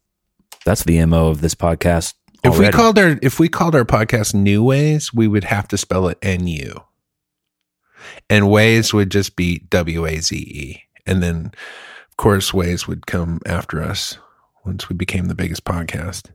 that's 0.63 0.83
the 0.83 1.03
MO 1.05 1.29
of 1.29 1.41
this 1.41 1.55
podcast. 1.55 2.13
If 2.43 2.57
we 2.57 2.69
called 2.69 2.97
our 2.97 3.17
if 3.21 3.39
we 3.39 3.49
called 3.49 3.75
our 3.75 3.85
podcast 3.85 4.33
New 4.33 4.63
Ways, 4.63 5.13
we 5.13 5.27
would 5.27 5.43
have 5.45 5.67
to 5.69 5.77
spell 5.77 6.07
it 6.07 6.17
N 6.21 6.47
U. 6.47 6.83
And 8.29 8.49
Ways 8.49 8.93
would 8.93 9.11
just 9.11 9.35
be 9.35 9.59
W 9.69 10.05
A 10.05 10.19
Z 10.19 10.35
E. 10.35 10.83
And 11.05 11.21
then 11.23 11.51
of 12.09 12.17
course 12.17 12.51
Waze 12.51 12.87
would 12.87 13.07
come 13.07 13.39
after 13.45 13.81
us 13.81 14.17
once 14.65 14.89
we 14.89 14.95
became 14.95 15.25
the 15.25 15.35
biggest 15.35 15.63
podcast 15.63 16.31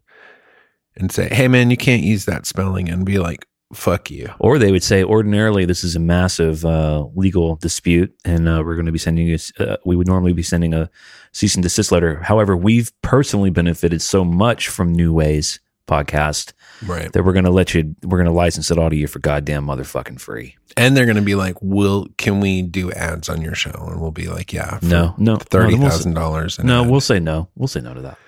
and 0.96 1.10
say, 1.12 1.28
Hey 1.28 1.48
man, 1.48 1.70
you 1.70 1.76
can't 1.76 2.02
use 2.02 2.24
that 2.24 2.46
spelling 2.46 2.88
and 2.88 3.06
be 3.06 3.18
like, 3.18 3.46
fuck 3.74 4.10
you. 4.10 4.30
Or 4.38 4.58
they 4.58 4.70
would 4.70 4.82
say, 4.82 5.02
ordinarily, 5.02 5.64
this 5.64 5.84
is 5.84 5.96
a 5.96 6.00
massive 6.00 6.64
uh, 6.64 7.06
legal 7.14 7.56
dispute, 7.56 8.14
and 8.24 8.48
uh, 8.48 8.62
we're 8.64 8.74
going 8.74 8.86
to 8.86 8.92
be 8.92 8.98
sending 8.98 9.26
you. 9.26 9.38
Uh, 9.58 9.76
we 9.84 9.96
would 9.96 10.06
normally 10.06 10.32
be 10.32 10.42
sending 10.42 10.74
a 10.74 10.90
cease 11.32 11.54
and 11.54 11.62
desist 11.62 11.92
letter. 11.92 12.22
However, 12.22 12.56
we've 12.56 12.92
personally 13.02 13.50
benefited 13.50 14.02
so 14.02 14.24
much 14.24 14.68
from 14.68 14.92
New 14.92 15.12
Ways 15.12 15.60
podcast 15.92 16.52
Right. 16.86 17.12
that 17.12 17.22
we're 17.24 17.32
going 17.34 17.44
to 17.44 17.50
let 17.50 17.74
you. 17.74 17.94
We're 18.02 18.18
going 18.18 18.26
to 18.26 18.32
license 18.32 18.70
it 18.70 18.78
all 18.78 18.90
to 18.90 18.96
you 18.96 19.06
for 19.06 19.18
goddamn 19.18 19.66
motherfucking 19.66 20.20
free. 20.20 20.56
And 20.76 20.96
they're 20.96 21.04
gonna 21.06 21.20
be 21.20 21.34
like, 21.34 21.56
Will 21.60 22.06
can 22.16 22.40
we 22.40 22.62
do 22.62 22.90
ads 22.92 23.28
on 23.28 23.42
your 23.42 23.54
show? 23.54 23.72
And 23.90 24.00
we'll 24.00 24.10
be 24.10 24.28
like, 24.28 24.52
Yeah, 24.54 24.78
No, 24.82 25.14
no, 25.18 25.36
thirty 25.36 25.76
no, 25.76 25.88
we'll, 25.88 26.12
dollars. 26.14 26.58
no, 26.58 26.82
we'll 26.82 27.00
say 27.00 27.20
no. 27.20 27.48
We'll 27.56 27.68
say 27.68 27.80
no 27.82 27.92
to 27.92 28.00
that. 28.00 28.18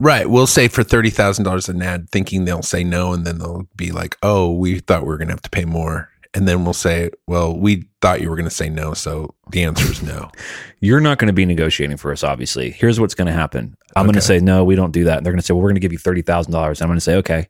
Right. 0.00 0.28
We'll 0.28 0.48
say 0.48 0.66
for 0.66 0.82
thirty 0.82 1.10
thousand 1.10 1.44
dollars 1.44 1.68
an 1.68 1.80
ad, 1.80 2.10
thinking 2.10 2.44
they'll 2.44 2.62
say 2.62 2.82
no, 2.82 3.12
and 3.12 3.24
then 3.24 3.38
they'll 3.38 3.68
be 3.76 3.92
like, 3.92 4.16
"Oh, 4.24 4.50
we 4.52 4.80
thought 4.80 5.02
we 5.02 5.08
were 5.08 5.16
going 5.18 5.28
to 5.28 5.34
have 5.34 5.42
to 5.42 5.50
pay 5.50 5.64
more," 5.64 6.08
and 6.34 6.48
then 6.48 6.64
we'll 6.64 6.74
say, 6.74 7.10
"Well, 7.26 7.56
we 7.56 7.84
thought 8.00 8.20
you 8.20 8.30
were 8.30 8.36
going 8.36 8.48
to 8.48 8.54
say 8.54 8.68
no, 8.68 8.94
so 8.94 9.34
the 9.50 9.64
answer 9.64 9.90
is 9.90 10.02
no." 10.02 10.30
You're 10.80 11.00
not 11.00 11.18
going 11.18 11.28
to 11.28 11.32
be 11.32 11.46
negotiating 11.46 11.96
for 11.96 12.10
us, 12.10 12.24
obviously. 12.24 12.72
Here's 12.72 12.98
what's 12.98 13.14
going 13.14 13.28
to 13.28 13.32
happen. 13.32 13.76
I'm 13.94 14.04
going 14.04 14.16
to 14.16 14.20
say, 14.20 14.40
no, 14.40 14.64
we 14.64 14.74
don't 14.74 14.90
do 14.90 15.04
that. 15.04 15.18
And 15.18 15.24
they're 15.24 15.32
going 15.32 15.40
to 15.40 15.46
say, 15.46 15.54
well, 15.54 15.62
we're 15.62 15.68
going 15.68 15.76
to 15.76 15.80
give 15.80 15.92
you 15.92 15.98
$30,000. 15.98 16.82
I'm 16.82 16.88
going 16.88 16.96
to 16.96 17.00
say, 17.00 17.14
okay. 17.18 17.48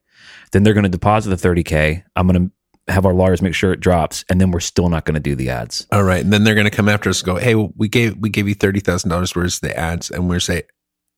Then 0.52 0.64
they're 0.64 0.74
going 0.74 0.84
to 0.84 0.90
deposit 0.90 1.30
the 1.30 1.36
30K. 1.48 2.04
I'm 2.14 2.26
going 2.26 2.50
to 2.50 2.92
have 2.92 3.06
our 3.06 3.14
lawyers 3.14 3.42
make 3.42 3.54
sure 3.54 3.72
it 3.72 3.80
drops. 3.80 4.24
And 4.28 4.40
then 4.40 4.50
we're 4.50 4.60
still 4.60 4.88
not 4.88 5.04
going 5.04 5.14
to 5.14 5.20
do 5.20 5.34
the 5.34 5.50
ads. 5.50 5.86
All 5.92 6.02
right, 6.02 6.22
and 6.22 6.32
then 6.32 6.44
they're 6.44 6.54
going 6.54 6.66
to 6.66 6.70
come 6.70 6.88
after 6.88 7.10
us, 7.10 7.20
and 7.20 7.26
go, 7.26 7.36
"Hey, 7.36 7.54
we 7.54 7.88
gave 7.88 8.16
we 8.18 8.28
gave 8.28 8.48
you 8.48 8.54
thirty 8.54 8.80
thousand 8.80 9.10
dollars. 9.10 9.34
Where's 9.34 9.60
the 9.60 9.76
ads?" 9.76 10.10
And 10.10 10.28
we'll 10.28 10.40
say, 10.40 10.62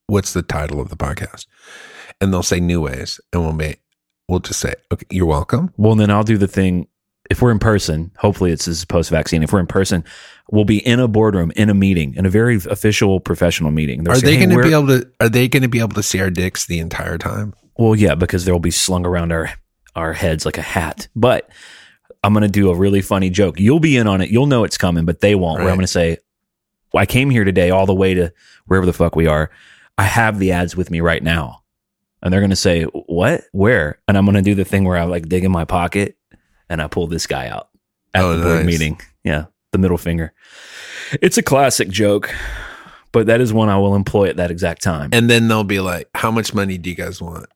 "What's 0.07 0.33
the 0.33 0.43
title 0.43 0.81
of 0.81 0.89
the 0.89 0.97
podcast?" 0.97 1.47
And 2.21 2.33
they'll 2.33 2.43
say 2.43 2.61
"New 2.61 2.83
Ways," 2.83 3.21
and 3.33 3.43
we'll 3.43 3.53
be, 3.55 3.77
we'll 4.29 4.41
just 4.41 4.61
say, 4.61 4.75
"Okay, 4.93 5.07
you're 5.11 5.27
welcome." 5.27 5.73
Well, 5.77 5.95
then 5.95 6.11
I'll 6.11 6.25
do 6.25 6.39
the 6.39 6.49
thing. 6.49 6.87
If 7.31 7.41
we're 7.41 7.53
in 7.53 7.59
person, 7.59 8.11
hopefully 8.19 8.53
it's 8.53 8.67
this 8.67 8.85
post 8.85 9.11
vaccine. 9.11 9.43
If 9.43 9.53
we're 9.53 9.61
in 9.61 9.67
person, 9.67 10.05
we'll 10.51 10.65
be 10.67 10.85
in 10.87 11.01
a 11.01 11.09
boardroom, 11.09 11.53
in 11.57 11.71
a 11.71 11.75
meeting, 11.75 12.15
in 12.17 12.27
a 12.27 12.31
very 12.31 12.57
official 12.57 13.19
professional 13.19 13.71
meeting. 13.71 14.05
They'll 14.05 14.13
Are 14.13 14.21
say, 14.21 14.27
they 14.27 14.37
going 14.37 14.51
to 14.51 14.57
we're-" 14.57 14.69
be 14.69 14.75
able 14.75 14.87
to? 14.89 15.11
Are 15.21 15.29
they 15.29 15.49
going 15.49 15.63
to 15.63 15.69
be 15.69 15.81
able 15.81 15.95
to 15.95 16.03
see 16.03 16.21
our 16.21 16.31
dicks 16.31 16.67
the 16.67 16.81
entire 16.81 17.17
time? 17.17 17.55
Well, 17.77 17.95
yeah, 17.95 18.15
because 18.15 18.45
they'll 18.45 18.59
be 18.59 18.71
slung 18.71 19.07
around 19.07 19.33
our 19.33 19.51
our 19.97 20.13
heads 20.13 20.45
like 20.45 20.59
a 20.59 20.63
hat. 20.63 21.09
But 21.17 21.49
I'm 22.23 22.35
going 22.35 22.43
to 22.43 22.49
do 22.49 22.71
a 22.71 22.75
really 22.75 23.01
funny 23.01 23.31
joke. 23.31 23.59
You'll 23.59 23.81
be 23.81 23.97
in 23.97 24.07
on 24.07 24.21
it. 24.21 24.31
You'll 24.31 24.47
know 24.47 24.65
it's 24.65 24.79
coming, 24.79 25.05
but 25.05 25.21
they 25.21 25.35
won't. 25.35 25.61
Where 25.61 25.71
I'm 25.71 25.77
going 25.77 25.87
to 25.87 25.93
say, 25.93 26.19
well, 26.93 27.03
"I 27.03 27.07
came 27.07 27.31
here 27.31 27.45
today, 27.45 27.71
all 27.71 27.87
the 27.87 27.95
way 27.95 28.15
to 28.15 28.33
wherever 28.67 28.87
the 28.87 28.93
fuck 28.93 29.17
we 29.17 29.27
are. 29.27 29.51
I 29.97 30.05
have 30.05 30.39
the 30.39 30.53
ads 30.53 30.77
with 30.77 30.91
me 30.91 31.01
right 31.01 31.23
now." 31.23 31.63
And 32.23 32.33
they're 32.33 32.41
going 32.41 32.51
to 32.51 32.57
say, 32.57 32.83
"What? 32.85 33.45
Where?" 33.53 33.99
And 34.07 34.19
I'm 34.19 34.27
going 34.27 34.37
to 34.37 34.43
do 34.43 34.55
the 34.55 34.65
thing 34.65 34.85
where 34.85 34.99
I 34.99 35.05
like 35.05 35.29
dig 35.29 35.45
in 35.45 35.53
my 35.53 35.65
pocket 35.65 36.19
and 36.69 36.81
I 36.83 36.87
pull 36.89 37.07
this 37.07 37.27
guy 37.27 37.49
out 37.49 37.69
at 38.15 38.25
Oh, 38.25 38.37
the 38.37 38.43
board 38.43 38.57
nice. 38.59 38.67
meeting. 38.67 39.01
Yeah, 39.25 39.47
the 39.73 39.79
middle 39.79 39.99
finger. 39.99 40.33
It's 41.23 41.39
a 41.39 41.43
classic 41.43 41.89
joke, 41.89 42.33
but 43.13 43.27
that 43.27 43.41
is 43.41 43.53
one 43.53 43.69
I 43.69 43.79
will 43.79 43.95
employ 43.95 44.29
at 44.29 44.37
that 44.37 44.51
exact 44.51 44.83
time. 44.83 45.11
And 45.13 45.29
then 45.31 45.49
they'll 45.49 45.65
be 45.65 45.81
like, 45.81 46.09
"How 46.15 46.31
much 46.31 46.55
money 46.55 46.79
do 46.79 46.91
you 46.91 46.97
guys 46.97 47.21
want?" 47.21 47.47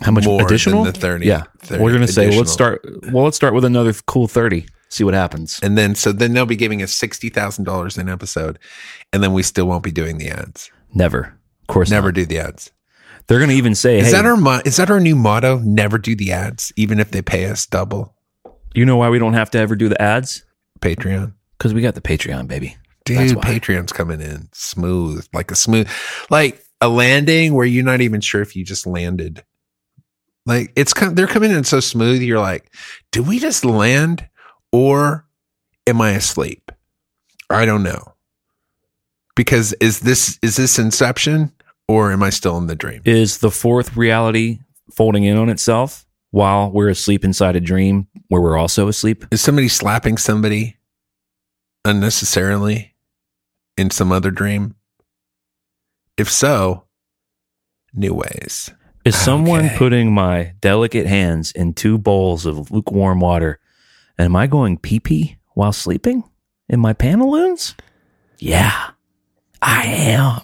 How 0.00 0.10
much 0.10 0.24
more 0.24 0.38
than 0.38 0.46
additional? 0.46 0.82
the 0.84 0.90
30 0.92 1.26
Yeah, 1.26 1.44
30 1.60 1.80
we're 1.82 1.92
gonna 1.92 2.08
say, 2.08 2.28
well, 2.28 2.38
let's 2.38 2.52
start. 2.52 2.84
Well, 3.12 3.22
let's 3.24 3.36
start 3.36 3.54
with 3.54 3.64
another 3.64 3.92
cool 4.06 4.26
thirty. 4.26 4.66
See 4.88 5.04
what 5.04 5.14
happens. 5.14 5.60
And 5.62 5.78
then 5.78 5.94
so 5.94 6.10
then 6.12 6.32
they'll 6.34 6.46
be 6.46 6.56
giving 6.56 6.82
us 6.82 6.92
sixty 6.92 7.28
thousand 7.28 7.64
dollars 7.64 7.96
an 7.96 8.08
episode, 8.08 8.58
and 9.12 9.22
then 9.22 9.32
we 9.32 9.42
still 9.44 9.66
won't 9.66 9.84
be 9.84 9.92
doing 9.92 10.18
the 10.18 10.30
ads. 10.30 10.70
Never, 10.94 11.38
of 11.62 11.66
course, 11.68 11.90
Never 11.90 12.08
Never. 12.08 12.12
do 12.12 12.26
the 12.26 12.38
ads. 12.40 12.72
They're 13.26 13.38
gonna 13.40 13.52
even 13.54 13.74
say, 13.76 13.98
Is 14.00 14.06
"Hey, 14.06 14.12
that 14.12 14.26
our 14.26 14.36
mo- 14.36 14.60
is 14.64 14.76
that 14.76 14.90
our 14.90 15.00
new 15.00 15.14
motto? 15.16 15.58
Never 15.64 15.96
do 15.98 16.14
the 16.16 16.32
ads, 16.32 16.72
even 16.76 16.98
if 17.00 17.10
they 17.12 17.22
pay 17.22 17.46
us 17.46 17.64
double. 17.66 18.13
You 18.74 18.84
know 18.84 18.96
why 18.96 19.08
we 19.10 19.18
don't 19.18 19.34
have 19.34 19.50
to 19.52 19.58
ever 19.58 19.76
do 19.76 19.88
the 19.88 20.00
ads? 20.00 20.44
Patreon, 20.80 21.32
Because 21.58 21.72
we 21.74 21.80
got 21.82 21.94
the 21.94 22.00
Patreon, 22.00 22.46
baby. 22.48 22.76
dude. 23.04 23.36
Patreon's 23.38 23.92
coming 23.92 24.20
in 24.20 24.48
smooth, 24.52 25.26
like 25.32 25.50
a 25.50 25.54
smooth, 25.56 25.88
like 26.30 26.62
a 26.80 26.88
landing 26.88 27.54
where 27.54 27.66
you're 27.66 27.84
not 27.84 28.00
even 28.00 28.20
sure 28.20 28.42
if 28.42 28.54
you 28.56 28.64
just 28.64 28.86
landed. 28.86 29.42
Like 30.46 30.72
it's 30.76 30.92
com- 30.92 31.14
they're 31.14 31.26
coming 31.26 31.50
in 31.50 31.64
so 31.64 31.80
smooth. 31.80 32.20
You're 32.20 32.40
like, 32.40 32.70
did 33.12 33.26
we 33.26 33.38
just 33.38 33.64
land, 33.64 34.28
or 34.72 35.24
am 35.86 36.00
I 36.02 36.10
asleep? 36.10 36.70
I 37.48 37.64
don't 37.64 37.82
know. 37.82 38.12
Because 39.36 39.72
is 39.74 40.00
this 40.00 40.38
is 40.42 40.56
this 40.56 40.78
Inception 40.78 41.52
or 41.88 42.12
am 42.12 42.22
I 42.22 42.30
still 42.30 42.56
in 42.58 42.66
the 42.66 42.76
dream? 42.76 43.00
Is 43.04 43.38
the 43.38 43.50
fourth 43.50 43.96
reality 43.96 44.58
folding 44.92 45.24
in 45.24 45.36
on 45.36 45.48
itself 45.48 46.03
while 46.34 46.68
we're 46.68 46.88
asleep 46.88 47.24
inside 47.24 47.54
a 47.54 47.60
dream 47.60 48.08
where 48.26 48.42
we're 48.42 48.56
also 48.58 48.88
asleep? 48.88 49.24
Is 49.30 49.40
somebody 49.40 49.68
slapping 49.68 50.16
somebody 50.18 50.76
unnecessarily 51.84 52.94
in 53.78 53.90
some 53.90 54.10
other 54.10 54.32
dream? 54.32 54.74
If 56.18 56.28
so, 56.28 56.86
new 57.92 58.14
ways. 58.14 58.72
Is 59.04 59.14
someone 59.16 59.66
Okay. 59.66 59.76
putting 59.78 60.12
my 60.12 60.54
delicate 60.60 61.06
hands 61.06 61.52
in 61.52 61.72
two 61.72 61.98
bowls 61.98 62.46
of 62.46 62.70
lukewarm 62.72 63.20
water? 63.20 63.60
And 64.18 64.26
am 64.26 64.36
I 64.36 64.48
going 64.48 64.78
pee 64.78 64.98
pee 64.98 65.36
while 65.54 65.72
sleeping 65.72 66.24
in 66.68 66.80
my 66.80 66.94
pantaloons? 66.94 67.76
Yeah, 68.40 68.90
I 69.62 69.84
am. 69.86 70.40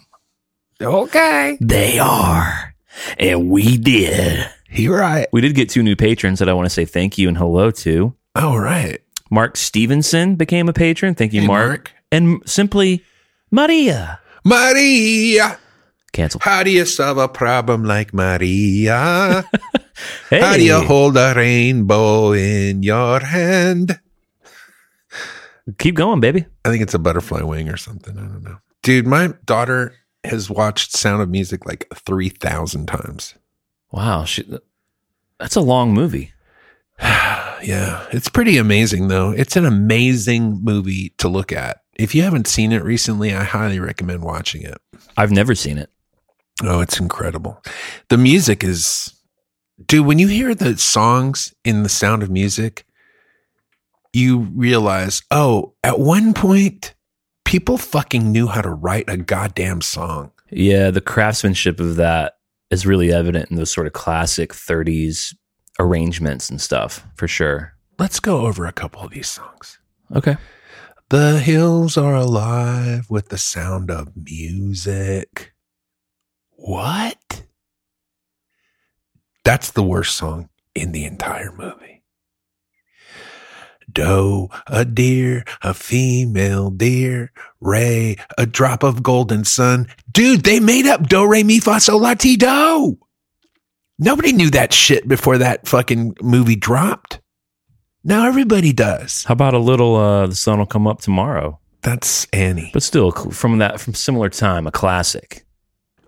Okay. 0.80 1.58
They 1.60 1.98
are. 1.98 2.74
And 3.18 3.50
we 3.50 3.76
did. 3.76 4.46
You're 4.72 4.98
right. 4.98 5.26
We 5.32 5.40
did 5.40 5.54
get 5.54 5.68
two 5.68 5.82
new 5.82 5.96
patrons 5.96 6.38
that 6.38 6.48
I 6.48 6.52
want 6.52 6.66
to 6.66 6.70
say 6.70 6.84
thank 6.84 7.18
you 7.18 7.28
and 7.28 7.36
hello 7.36 7.70
to. 7.72 8.14
All 8.36 8.58
right. 8.60 9.00
Mark 9.30 9.56
Stevenson 9.56 10.36
became 10.36 10.68
a 10.68 10.72
patron. 10.72 11.14
Thank 11.14 11.32
you, 11.32 11.42
Hey, 11.42 11.46
Mark. 11.46 11.68
Mark. 11.68 11.92
And 12.12 12.42
simply 12.46 13.04
Maria. 13.50 14.20
Maria. 14.44 15.58
Cancel. 16.12 16.40
How 16.42 16.62
do 16.64 16.70
you 16.70 16.84
solve 16.84 17.18
a 17.18 17.28
problem 17.28 17.84
like 17.84 18.12
Maria? 18.12 19.44
Hey. 20.28 20.40
How 20.40 20.56
do 20.56 20.64
you 20.64 20.80
hold 20.80 21.16
a 21.16 21.32
rainbow 21.36 22.32
in 22.32 22.82
your 22.82 23.20
hand? 23.20 24.00
Keep 25.78 25.94
going, 25.94 26.20
baby. 26.20 26.46
I 26.64 26.70
think 26.70 26.82
it's 26.82 26.94
a 26.94 26.98
butterfly 26.98 27.42
wing 27.42 27.68
or 27.68 27.76
something. 27.76 28.16
I 28.18 28.22
don't 28.22 28.42
know. 28.42 28.56
Dude, 28.82 29.06
my 29.06 29.34
daughter 29.44 29.94
has 30.24 30.50
watched 30.50 30.96
Sound 30.96 31.22
of 31.22 31.28
Music 31.28 31.64
like 31.66 31.86
3,000 31.94 32.86
times. 32.86 33.34
Wow. 33.92 34.24
She, 34.24 34.44
that's 35.38 35.56
a 35.56 35.60
long 35.60 35.92
movie. 35.92 36.32
yeah, 37.00 38.06
it's 38.12 38.28
pretty 38.28 38.56
amazing 38.58 39.08
though. 39.08 39.30
It's 39.30 39.56
an 39.56 39.64
amazing 39.64 40.60
movie 40.62 41.14
to 41.18 41.28
look 41.28 41.52
at. 41.52 41.78
If 41.94 42.14
you 42.14 42.22
haven't 42.22 42.46
seen 42.46 42.72
it 42.72 42.84
recently, 42.84 43.34
I 43.34 43.44
highly 43.44 43.78
recommend 43.78 44.22
watching 44.22 44.62
it. 44.62 44.78
I've 45.16 45.30
never 45.30 45.54
seen 45.54 45.78
it. 45.78 45.90
Oh, 46.62 46.80
it's 46.80 47.00
incredible. 47.00 47.62
The 48.08 48.18
music 48.18 48.62
is, 48.62 49.14
dude, 49.84 50.06
when 50.06 50.18
you 50.18 50.28
hear 50.28 50.54
the 50.54 50.76
songs 50.76 51.54
in 51.64 51.82
the 51.82 51.88
sound 51.88 52.22
of 52.22 52.30
music, 52.30 52.84
you 54.12 54.40
realize, 54.54 55.22
oh, 55.30 55.74
at 55.82 55.98
one 55.98 56.34
point, 56.34 56.94
people 57.44 57.78
fucking 57.78 58.30
knew 58.30 58.46
how 58.46 58.60
to 58.60 58.70
write 58.70 59.08
a 59.08 59.16
goddamn 59.16 59.80
song. 59.80 60.32
Yeah, 60.50 60.90
the 60.90 61.00
craftsmanship 61.00 61.80
of 61.80 61.96
that 61.96 62.34
is 62.70 62.86
really 62.86 63.12
evident 63.12 63.50
in 63.50 63.56
those 63.56 63.70
sort 63.70 63.86
of 63.86 63.92
classic 63.92 64.52
30s 64.52 65.34
arrangements 65.78 66.50
and 66.50 66.60
stuff 66.60 67.06
for 67.14 67.26
sure. 67.26 67.74
Let's 67.98 68.20
go 68.20 68.46
over 68.46 68.66
a 68.66 68.72
couple 68.72 69.02
of 69.02 69.10
these 69.10 69.28
songs. 69.28 69.78
Okay. 70.14 70.36
The 71.10 71.40
hills 71.40 71.96
are 71.96 72.14
alive 72.14 73.10
with 73.10 73.28
the 73.28 73.38
sound 73.38 73.90
of 73.90 74.12
music. 74.16 75.52
What? 76.52 77.42
That's 79.44 79.72
the 79.72 79.82
worst 79.82 80.16
song 80.16 80.48
in 80.74 80.92
the 80.92 81.04
entire 81.04 81.50
movie. 81.52 81.99
Doe, 83.92 84.48
a 84.66 84.84
deer, 84.84 85.44
a 85.62 85.74
female 85.74 86.70
deer, 86.70 87.32
Ray, 87.60 88.16
a 88.38 88.46
drop 88.46 88.82
of 88.82 89.02
golden 89.02 89.44
sun. 89.44 89.86
Dude, 90.10 90.44
they 90.44 90.60
made 90.60 90.86
up 90.86 91.08
Do, 91.08 91.26
Re, 91.26 91.42
Mi, 91.42 91.60
Fa, 91.60 91.80
Sol, 91.80 92.00
La, 92.00 92.14
Ti, 92.14 92.36
Do. 92.36 92.98
Nobody 93.98 94.32
knew 94.32 94.50
that 94.50 94.72
shit 94.72 95.06
before 95.06 95.38
that 95.38 95.68
fucking 95.68 96.16
movie 96.22 96.56
dropped. 96.56 97.20
Now 98.02 98.26
everybody 98.26 98.72
does. 98.72 99.24
How 99.24 99.32
about 99.32 99.52
a 99.52 99.58
little 99.58 99.94
uh 99.94 100.26
the 100.26 100.34
sun 100.34 100.58
will 100.58 100.66
come 100.66 100.86
up 100.86 101.02
tomorrow? 101.02 101.60
That's 101.82 102.26
Annie. 102.32 102.70
But 102.72 102.82
still 102.82 103.10
from 103.12 103.58
that 103.58 103.78
from 103.78 103.92
similar 103.92 104.30
time, 104.30 104.66
a 104.66 104.70
classic. 104.70 105.44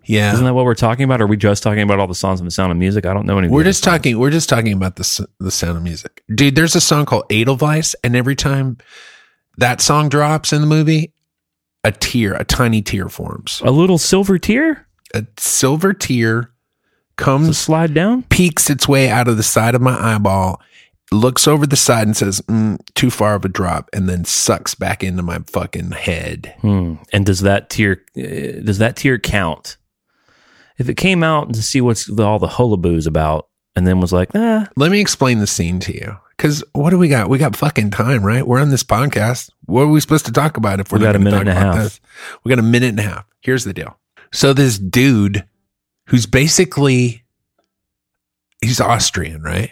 Yeah. 0.04 0.32
Isn't 0.32 0.44
that 0.44 0.54
what 0.54 0.64
we're 0.64 0.74
talking 0.74 1.04
about? 1.04 1.20
Are 1.20 1.26
we 1.26 1.36
just 1.36 1.62
talking 1.62 1.82
about 1.82 1.98
all 2.00 2.06
the 2.06 2.14
songs 2.14 2.40
from 2.40 2.46
the 2.46 2.50
Sound 2.50 2.72
of 2.72 2.78
Music? 2.78 3.06
I 3.06 3.14
don't 3.14 3.26
know 3.26 3.38
any. 3.38 3.48
We're 3.48 3.64
just 3.64 3.82
songs. 3.84 3.98
talking. 3.98 4.18
We're 4.18 4.30
just 4.30 4.48
talking 4.48 4.72
about 4.72 4.96
the 4.96 5.26
the 5.38 5.50
sound 5.50 5.76
of 5.76 5.82
music, 5.82 6.22
dude. 6.34 6.54
There's 6.56 6.74
a 6.74 6.80
song 6.80 7.04
called 7.06 7.24
Edelweiss, 7.30 7.94
and 8.02 8.16
every 8.16 8.34
time 8.36 8.78
that 9.58 9.80
song 9.80 10.08
drops 10.08 10.52
in 10.52 10.60
the 10.60 10.66
movie, 10.66 11.12
a 11.84 11.92
tear, 11.92 12.34
a 12.34 12.44
tiny 12.44 12.82
tear 12.82 13.08
forms. 13.08 13.60
a 13.64 13.70
little 13.70 13.98
silver 13.98 14.38
tear 14.38 14.86
A 15.14 15.26
silver 15.36 15.92
tear 15.92 16.50
comes, 17.16 17.58
slide 17.58 17.92
down. 17.94 18.22
peeks 18.24 18.70
its 18.70 18.88
way 18.88 19.08
out 19.08 19.28
of 19.28 19.36
the 19.36 19.42
side 19.42 19.74
of 19.74 19.82
my 19.82 20.14
eyeball, 20.14 20.60
looks 21.12 21.46
over 21.46 21.66
the 21.66 21.76
side 21.76 22.06
and 22.06 22.16
says, 22.16 22.40
mm, 22.42 22.78
"Too 22.94 23.10
far 23.10 23.34
of 23.34 23.44
a 23.44 23.48
drop," 23.48 23.90
and 23.92 24.08
then 24.08 24.24
sucks 24.24 24.74
back 24.74 25.04
into 25.04 25.22
my 25.22 25.38
fucking 25.46 25.90
head. 25.92 26.54
Hmm. 26.62 26.94
And 27.12 27.26
does 27.26 27.40
that 27.40 27.68
tear 27.70 28.02
uh, 28.16 28.62
does 28.64 28.78
that 28.78 28.96
tear 28.96 29.18
count? 29.18 29.76
If 30.78 30.88
it 30.88 30.96
came 30.96 31.22
out 31.22 31.52
to 31.54 31.62
see 31.62 31.80
what's 31.80 32.06
the, 32.06 32.22
all 32.22 32.38
the 32.38 32.46
hullaboo's 32.48 33.06
about, 33.06 33.48
and 33.76 33.86
then 33.86 34.00
was 34.00 34.12
like, 34.12 34.30
ah, 34.34 34.68
Let 34.76 34.90
me 34.90 35.00
explain 35.00 35.38
the 35.38 35.46
scene 35.46 35.80
to 35.80 35.94
you. 35.94 36.16
Because 36.36 36.62
what 36.72 36.90
do 36.90 36.98
we 36.98 37.08
got? 37.08 37.28
We 37.30 37.38
got 37.38 37.54
fucking 37.56 37.90
time, 37.90 38.24
right? 38.24 38.46
We're 38.46 38.60
on 38.60 38.70
this 38.70 38.82
podcast. 38.82 39.50
What 39.66 39.82
are 39.82 39.86
we 39.88 40.00
supposed 40.00 40.26
to 40.26 40.32
talk 40.32 40.56
about 40.56 40.80
if 40.80 40.90
we're 40.92 40.98
We 40.98 41.04
not 41.04 41.12
got 41.12 41.16
a 41.16 41.18
minute 41.20 41.36
talk 41.36 41.40
and 41.40 41.48
a 41.48 41.52
about 41.52 41.74
half. 41.76 41.82
this? 41.84 42.00
We 42.44 42.50
got 42.50 42.58
a 42.58 42.62
minute 42.62 42.88
and 42.90 43.00
a 43.00 43.04
half. 43.04 43.24
Here's 43.40 43.64
the 43.64 43.72
deal. 43.72 43.98
So 44.32 44.52
this 44.52 44.78
dude, 44.78 45.46
who's 46.08 46.26
basically 46.26 47.22
he's 48.60 48.80
Austrian, 48.80 49.42
right? 49.42 49.70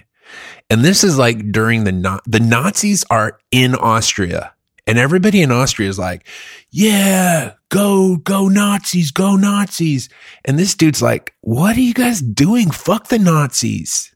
And 0.69 0.85
this 0.85 1.03
is 1.03 1.19
like 1.19 1.51
during 1.51 1.85
the 1.85 1.93
Na- 1.93 2.21
the 2.27 2.41
Nazis 2.41 3.05
are 3.11 3.39
in 3.51 3.75
Austria, 3.75 4.55
and 4.87 4.99
everybody 4.99 5.43
in 5.43 5.53
Austria 5.53 5.89
is 5.89 5.99
like, 5.99 6.27
"Yeah, 6.71 7.55
go 7.69 8.17
go 8.17 8.49
Nazis, 8.49 9.11
go 9.11 9.37
Nazis!" 9.37 10.09
And 10.45 10.59
this 10.59 10.75
dude's 10.75 11.03
like, 11.03 11.35
"What 11.41 11.77
are 11.77 11.81
you 11.81 11.95
guys 11.95 12.21
doing? 12.21 12.71
Fuck 12.71 13.09
the 13.09 13.19
Nazis." 13.19 14.15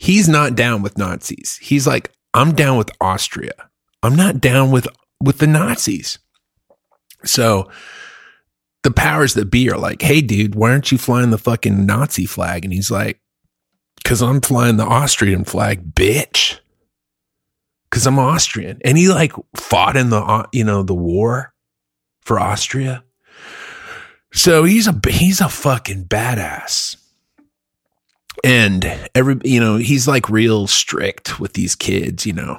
he's 0.00 0.28
not 0.28 0.56
down 0.56 0.82
with 0.82 0.98
Nazis. 0.98 1.58
He's 1.62 1.86
like, 1.86 2.10
I'm 2.34 2.54
down 2.54 2.78
with 2.78 2.90
Austria. 3.00 3.52
I'm 4.02 4.16
not 4.16 4.40
down 4.40 4.70
with 4.72 4.88
with 5.22 5.38
the 5.38 5.46
Nazis. 5.46 6.18
So 7.22 7.70
the 8.82 8.90
powers 8.90 9.34
that 9.34 9.50
be 9.50 9.70
are 9.70 9.76
like, 9.76 10.00
hey, 10.00 10.22
dude, 10.22 10.54
why 10.54 10.70
aren't 10.70 10.90
you 10.90 10.96
flying 10.96 11.30
the 11.30 11.38
fucking 11.38 11.84
Nazi 11.84 12.24
flag? 12.24 12.64
And 12.64 12.72
he's 12.72 12.90
like, 12.90 13.20
because 13.96 14.22
I'm 14.22 14.40
flying 14.40 14.78
the 14.78 14.86
Austrian 14.86 15.44
flag, 15.44 15.94
bitch. 15.94 16.58
Because 17.90 18.06
I'm 18.06 18.18
Austrian. 18.18 18.78
And 18.84 18.96
he 18.96 19.08
like 19.08 19.32
fought 19.56 19.96
in 19.96 20.10
the, 20.10 20.18
uh, 20.20 20.46
you 20.52 20.64
know, 20.64 20.82
the 20.82 20.94
war 20.94 21.52
for 22.20 22.38
Austria. 22.38 23.02
So 24.32 24.64
he's 24.64 24.86
a, 24.86 24.98
he's 25.08 25.40
a 25.40 25.48
fucking 25.48 26.04
badass. 26.04 26.96
And 28.42 28.84
every 29.14 29.38
you 29.44 29.60
know 29.60 29.76
he's 29.76 30.08
like 30.08 30.30
real 30.30 30.66
strict 30.66 31.40
with 31.40 31.52
these 31.54 31.74
kids 31.74 32.24
you 32.24 32.32
know. 32.32 32.58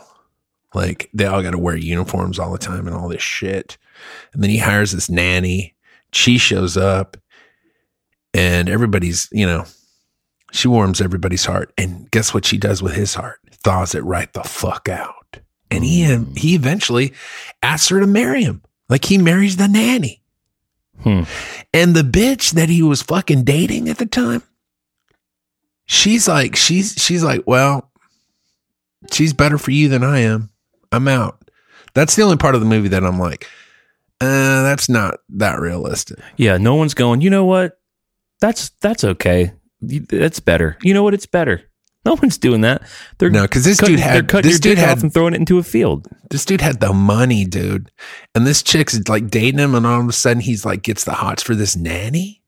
Like 0.75 1.09
they 1.13 1.25
all 1.25 1.41
got 1.41 1.51
to 1.51 1.57
wear 1.57 1.75
uniforms 1.75 2.37
all 2.37 2.51
the 2.51 2.57
time 2.57 2.87
and 2.87 2.95
all 2.95 3.07
this 3.07 3.23
shit. 3.23 3.77
And 4.33 4.43
then 4.43 4.49
he 4.49 4.57
hires 4.57 4.91
this 4.91 5.09
nanny. 5.09 5.75
She 6.13 6.37
shows 6.37 6.77
up. 6.77 7.17
And 8.33 8.69
everybody's 8.69 9.27
you 9.31 9.45
know 9.45 9.65
she 10.51 10.67
warms 10.67 11.01
everybody's 11.01 11.45
heart. 11.45 11.73
And 11.77 12.11
guess 12.11 12.33
what 12.33 12.45
she 12.45 12.57
does 12.57 12.83
with 12.83 12.93
his 12.93 13.15
heart? 13.15 13.39
Thaws 13.63 13.95
it 13.95 14.03
right 14.03 14.31
the 14.33 14.43
fuck 14.43 14.87
out 14.87 15.20
and 15.71 15.83
he 15.83 16.03
he 16.37 16.53
eventually 16.55 17.13
asks 17.63 17.89
her 17.89 17.99
to 17.99 18.07
marry 18.07 18.43
him 18.43 18.61
like 18.89 19.05
he 19.05 19.17
marries 19.17 19.57
the 19.57 19.67
nanny 19.67 20.21
Hmm. 21.01 21.23
and 21.73 21.95
the 21.95 22.03
bitch 22.03 22.51
that 22.51 22.69
he 22.69 22.83
was 22.83 23.01
fucking 23.01 23.43
dating 23.43 23.89
at 23.89 23.97
the 23.97 24.05
time 24.05 24.43
she's 25.85 26.27
like 26.27 26.55
she's 26.55 26.93
she's 26.93 27.23
like 27.23 27.41
well 27.47 27.89
she's 29.11 29.33
better 29.33 29.57
for 29.57 29.71
you 29.71 29.89
than 29.89 30.03
i 30.03 30.19
am 30.19 30.51
i'm 30.91 31.07
out 31.07 31.49
that's 31.95 32.15
the 32.15 32.21
only 32.21 32.37
part 32.37 32.53
of 32.53 32.61
the 32.61 32.67
movie 32.67 32.89
that 32.89 33.03
i'm 33.03 33.17
like 33.17 33.47
uh 34.21 34.61
that's 34.61 34.89
not 34.89 35.15
that 35.29 35.59
realistic 35.59 36.19
yeah, 36.37 36.57
no 36.57 36.75
one's 36.75 36.93
going. 36.93 37.21
You 37.21 37.31
know 37.31 37.45
what? 37.45 37.79
That's 38.39 38.69
that's 38.81 39.03
okay. 39.03 39.53
That's 39.81 40.39
better. 40.39 40.77
You 40.83 40.93
know 40.93 41.01
what? 41.01 41.15
It's 41.15 41.25
better. 41.25 41.63
No 42.03 42.15
one's 42.21 42.37
doing 42.37 42.61
that. 42.61 42.81
They're 43.17 43.29
no 43.29 43.43
because 43.43 43.63
this 43.63 43.79
cutting, 43.79 43.95
dude 43.95 44.03
they're 44.03 44.13
had 44.13 44.27
cutting 44.27 44.49
this 44.49 44.55
your 44.55 44.73
dude 44.73 44.77
dick 44.77 44.85
had 44.85 44.97
off 44.97 45.03
and 45.03 45.13
throwing 45.13 45.33
it 45.33 45.37
into 45.39 45.59
a 45.59 45.63
field. 45.63 46.07
this 46.29 46.45
dude 46.45 46.61
had 46.61 46.79
the 46.79 46.93
money 46.93 47.45
dude 47.45 47.91
and 48.33 48.47
this 48.47 48.63
chick's 48.63 48.99
like 49.07 49.29
dating 49.29 49.59
him 49.59 49.75
and 49.75 49.85
all 49.85 50.01
of 50.01 50.09
a 50.09 50.13
sudden 50.13 50.41
he's 50.41 50.65
like 50.65 50.81
gets 50.81 51.03
the 51.03 51.13
hots 51.13 51.43
for 51.43 51.53
this 51.53 51.75
nanny 51.75 52.41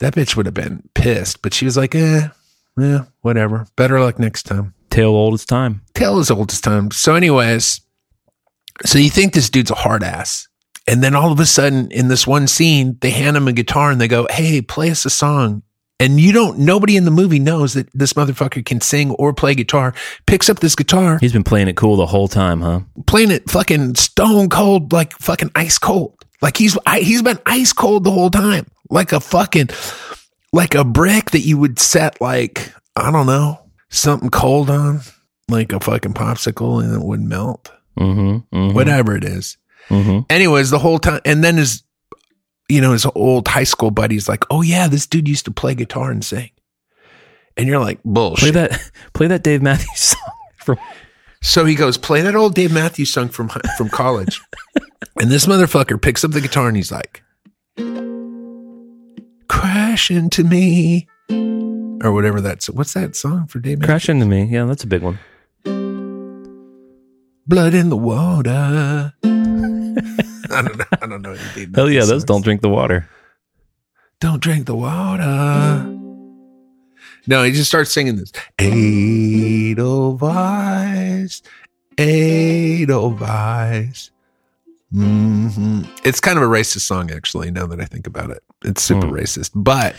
that 0.00 0.14
bitch 0.14 0.36
would 0.36 0.46
have 0.46 0.54
been 0.54 0.82
pissed 0.94 1.40
but 1.40 1.54
she 1.54 1.64
was 1.64 1.76
like 1.76 1.94
eh 1.94 2.28
yeah 2.76 3.04
whatever 3.22 3.66
better 3.76 3.98
luck 4.00 4.18
next 4.18 4.42
time 4.42 4.74
Tale 4.92 5.08
old 5.08 5.32
as 5.32 5.46
time. 5.46 5.80
tale 5.94 6.18
as 6.18 6.30
old 6.30 6.52
as 6.52 6.60
time. 6.60 6.90
So, 6.90 7.14
anyways, 7.14 7.80
so 8.84 8.98
you 8.98 9.08
think 9.08 9.32
this 9.32 9.48
dude's 9.48 9.70
a 9.70 9.74
hard 9.74 10.02
ass. 10.02 10.48
And 10.86 11.02
then 11.02 11.14
all 11.14 11.32
of 11.32 11.40
a 11.40 11.46
sudden, 11.46 11.90
in 11.90 12.08
this 12.08 12.26
one 12.26 12.46
scene, 12.46 12.98
they 13.00 13.08
hand 13.08 13.34
him 13.34 13.48
a 13.48 13.54
guitar 13.54 13.90
and 13.90 13.98
they 13.98 14.08
go, 14.08 14.26
Hey, 14.30 14.60
play 14.60 14.90
us 14.90 15.06
a 15.06 15.10
song. 15.10 15.62
And 16.02 16.18
you 16.18 16.32
don't, 16.32 16.58
nobody 16.58 16.96
in 16.96 17.04
the 17.04 17.10
movie 17.10 17.38
knows 17.38 17.74
that 17.74 17.88
this 17.94 18.14
motherfucker 18.14 18.64
can 18.64 18.80
sing 18.80 19.12
or 19.12 19.32
play 19.32 19.54
guitar. 19.54 19.94
Picks 20.26 20.48
up 20.48 20.58
this 20.60 20.74
guitar, 20.74 21.18
He's 21.20 21.32
been 21.32 21.44
playing 21.44 21.68
it 21.68 21.76
cool 21.76 21.96
the 21.96 22.06
whole 22.06 22.28
time, 22.28 22.60
huh? 22.60 22.80
playing 23.06 23.30
it 23.30 23.48
fucking 23.48 23.94
stone 23.94 24.48
cold, 24.48 24.92
like 24.92 25.12
fucking 25.18 25.50
ice 25.54 25.78
cold. 25.78 26.14
Like 26.40 26.56
he's, 26.56 26.76
he's 26.96 27.22
been 27.22 27.38
ice 27.46 27.72
cold 27.72 28.04
the 28.04 28.10
whole 28.10 28.30
time. 28.30 28.66
Like 28.90 29.12
a 29.12 29.20
fucking, 29.20 29.68
like 30.52 30.74
a 30.74 30.84
brick 30.84 31.30
that 31.30 31.40
you 31.40 31.56
would 31.58 31.78
set 31.78 32.20
like, 32.20 32.72
I 32.96 33.10
don't 33.12 33.26
know, 33.26 33.60
something 33.90 34.28
cold 34.30 34.70
on, 34.70 35.00
like 35.48 35.72
a 35.72 35.78
fucking 35.80 36.14
popsicle 36.14 36.82
and 36.82 36.94
it 36.94 37.04
wouldn't 37.04 37.28
melt 37.28 37.70
Mm-hmm. 37.98 38.56
mm-hmm 38.56 38.74
whatever 38.74 39.14
it 39.14 39.22
is. 39.24 39.58
Mm-hmm. 39.88 40.20
Anyways, 40.30 40.70
the 40.70 40.78
whole 40.78 40.98
time, 40.98 41.20
and 41.24 41.44
then 41.44 41.58
his, 41.58 41.82
you 42.72 42.80
know, 42.80 42.92
his 42.92 43.06
old 43.14 43.48
high 43.48 43.64
school 43.64 43.90
buddies 43.90 44.28
like, 44.28 44.44
"Oh 44.50 44.62
yeah, 44.62 44.88
this 44.88 45.06
dude 45.06 45.28
used 45.28 45.44
to 45.44 45.50
play 45.50 45.74
guitar 45.74 46.10
and 46.10 46.24
sing," 46.24 46.50
and 47.56 47.66
you're 47.68 47.78
like, 47.78 48.00
bullshit. 48.02 48.52
Play 48.54 48.62
that. 48.62 48.90
Play 49.12 49.26
that 49.26 49.42
Dave 49.42 49.60
Matthews 49.60 50.00
song 50.00 50.32
from. 50.56 50.78
so 51.42 51.64
he 51.66 51.74
goes, 51.74 51.98
"Play 51.98 52.22
that 52.22 52.34
old 52.34 52.54
Dave 52.54 52.72
Matthews 52.72 53.12
song 53.12 53.28
from 53.28 53.50
from 53.76 53.90
college," 53.90 54.40
and 55.20 55.30
this 55.30 55.44
motherfucker 55.46 56.00
picks 56.00 56.24
up 56.24 56.30
the 56.30 56.40
guitar 56.40 56.68
and 56.68 56.76
he's 56.76 56.90
like, 56.90 57.22
"Crash 59.48 60.10
into 60.10 60.42
me," 60.42 61.08
or 62.02 62.12
whatever 62.12 62.40
that's. 62.40 62.70
What's 62.70 62.94
that 62.94 63.14
song 63.14 63.46
for 63.48 63.58
Dave? 63.58 63.80
Matthews? 63.80 63.86
Crash 63.86 64.08
into 64.08 64.24
me. 64.24 64.44
Yeah, 64.44 64.64
that's 64.64 64.84
a 64.84 64.86
big 64.86 65.02
one. 65.02 65.18
Blood 67.46 67.74
in 67.74 67.90
the 67.90 67.96
water. 67.98 69.12
I 70.52 70.62
don't 70.62 70.76
know. 70.78 70.84
I 71.00 71.06
don't 71.06 71.22
know 71.22 71.32
any 71.32 71.40
Dave 71.54 71.70
Hell 71.74 71.90
yeah, 71.90 72.00
those 72.00 72.08
songs. 72.22 72.24
don't 72.24 72.42
drink 72.42 72.60
the 72.60 72.68
water. 72.68 73.08
Don't 74.20 74.40
drink 74.42 74.66
the 74.66 74.74
water. 74.76 75.88
No, 77.26 77.42
he 77.44 77.52
just 77.52 77.68
starts 77.68 77.92
singing 77.92 78.16
this. 78.16 78.32
Edelweiss, 80.02 81.42
Edelweiss. 81.98 84.10
hmm 84.92 85.82
It's 86.04 86.20
kind 86.20 86.36
of 86.36 86.42
a 86.44 86.48
racist 86.48 86.82
song, 86.82 87.10
actually, 87.10 87.50
now 87.50 87.66
that 87.66 87.80
I 87.80 87.84
think 87.84 88.06
about 88.06 88.30
it. 88.30 88.42
It's 88.64 88.82
super 88.82 89.06
Hmm. 89.08 89.14
racist. 89.14 89.50
But, 89.54 89.96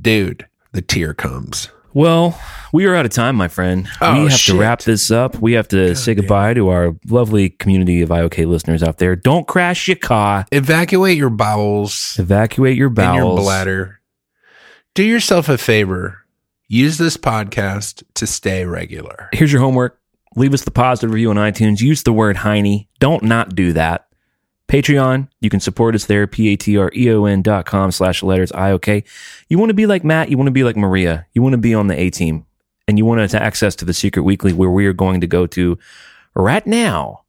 dude, 0.00 0.46
the 0.72 0.82
tear 0.82 1.14
comes. 1.14 1.68
Well, 1.94 2.40
we 2.72 2.86
are 2.86 2.94
out 2.94 3.04
of 3.04 3.10
time, 3.12 3.36
my 3.36 3.48
friend. 3.48 3.86
Oh, 4.00 4.14
we 4.24 4.30
have 4.30 4.38
shit. 4.38 4.54
to 4.54 4.60
wrap 4.60 4.80
this 4.80 5.10
up. 5.10 5.38
We 5.40 5.52
have 5.52 5.68
to 5.68 5.94
say 5.94 6.14
damn. 6.14 6.22
goodbye 6.22 6.54
to 6.54 6.68
our 6.70 6.96
lovely 7.06 7.50
community 7.50 8.00
of 8.00 8.08
IOK 8.08 8.46
listeners 8.46 8.82
out 8.82 8.98
there. 8.98 9.14
Don't 9.14 9.46
crash 9.46 9.88
your 9.88 9.96
car. 9.98 10.46
Evacuate 10.52 11.18
your 11.18 11.30
bowels 11.30 12.16
Evacuate 12.18 12.76
your 12.76 12.88
and 12.88 12.96
bowels. 12.96 13.38
your 13.38 13.44
bladder. 13.44 14.00
Do 14.94 15.02
yourself 15.04 15.48
a 15.48 15.58
favor. 15.58 16.18
Use 16.68 16.96
this 16.96 17.18
podcast 17.18 18.02
to 18.14 18.26
stay 18.26 18.64
regular. 18.64 19.28
Here's 19.32 19.52
your 19.52 19.60
homework. 19.60 19.98
Leave 20.36 20.54
us 20.54 20.64
the 20.64 20.70
positive 20.70 21.12
review 21.12 21.28
on 21.28 21.36
iTunes. 21.36 21.82
Use 21.82 22.02
the 22.04 22.12
word 22.12 22.38
Heine. 22.38 22.86
Don't 23.00 23.22
not 23.24 23.54
do 23.54 23.74
that. 23.74 24.06
Patreon, 24.72 25.28
you 25.40 25.50
can 25.50 25.60
support 25.60 25.94
us 25.94 26.06
there, 26.06 26.26
P-A-T-R-E-O-N 26.26 27.42
dot 27.42 27.66
com 27.66 27.92
slash 27.92 28.22
letters 28.22 28.50
I-O-K. 28.52 29.04
You 29.50 29.58
want 29.58 29.68
to 29.68 29.74
be 29.74 29.84
like 29.84 30.02
Matt, 30.02 30.30
you 30.30 30.38
want 30.38 30.46
to 30.46 30.52
be 30.52 30.64
like 30.64 30.78
Maria, 30.78 31.26
you 31.34 31.42
want 31.42 31.52
to 31.52 31.58
be 31.58 31.74
on 31.74 31.88
the 31.88 32.00
A-team, 32.00 32.46
and 32.88 32.96
you 32.96 33.04
want 33.04 33.30
to 33.30 33.42
access 33.42 33.76
to 33.76 33.84
the 33.84 33.92
Secret 33.92 34.22
Weekly 34.22 34.54
where 34.54 34.70
we 34.70 34.86
are 34.86 34.94
going 34.94 35.20
to 35.20 35.26
go 35.26 35.46
to 35.48 35.78
right 36.34 36.66
now. 36.66 37.24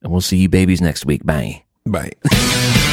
And 0.00 0.12
we'll 0.12 0.20
see 0.20 0.36
you 0.36 0.48
babies 0.48 0.80
next 0.80 1.04
week. 1.04 1.26
Bye. 1.26 1.64
Bye. 1.84 2.12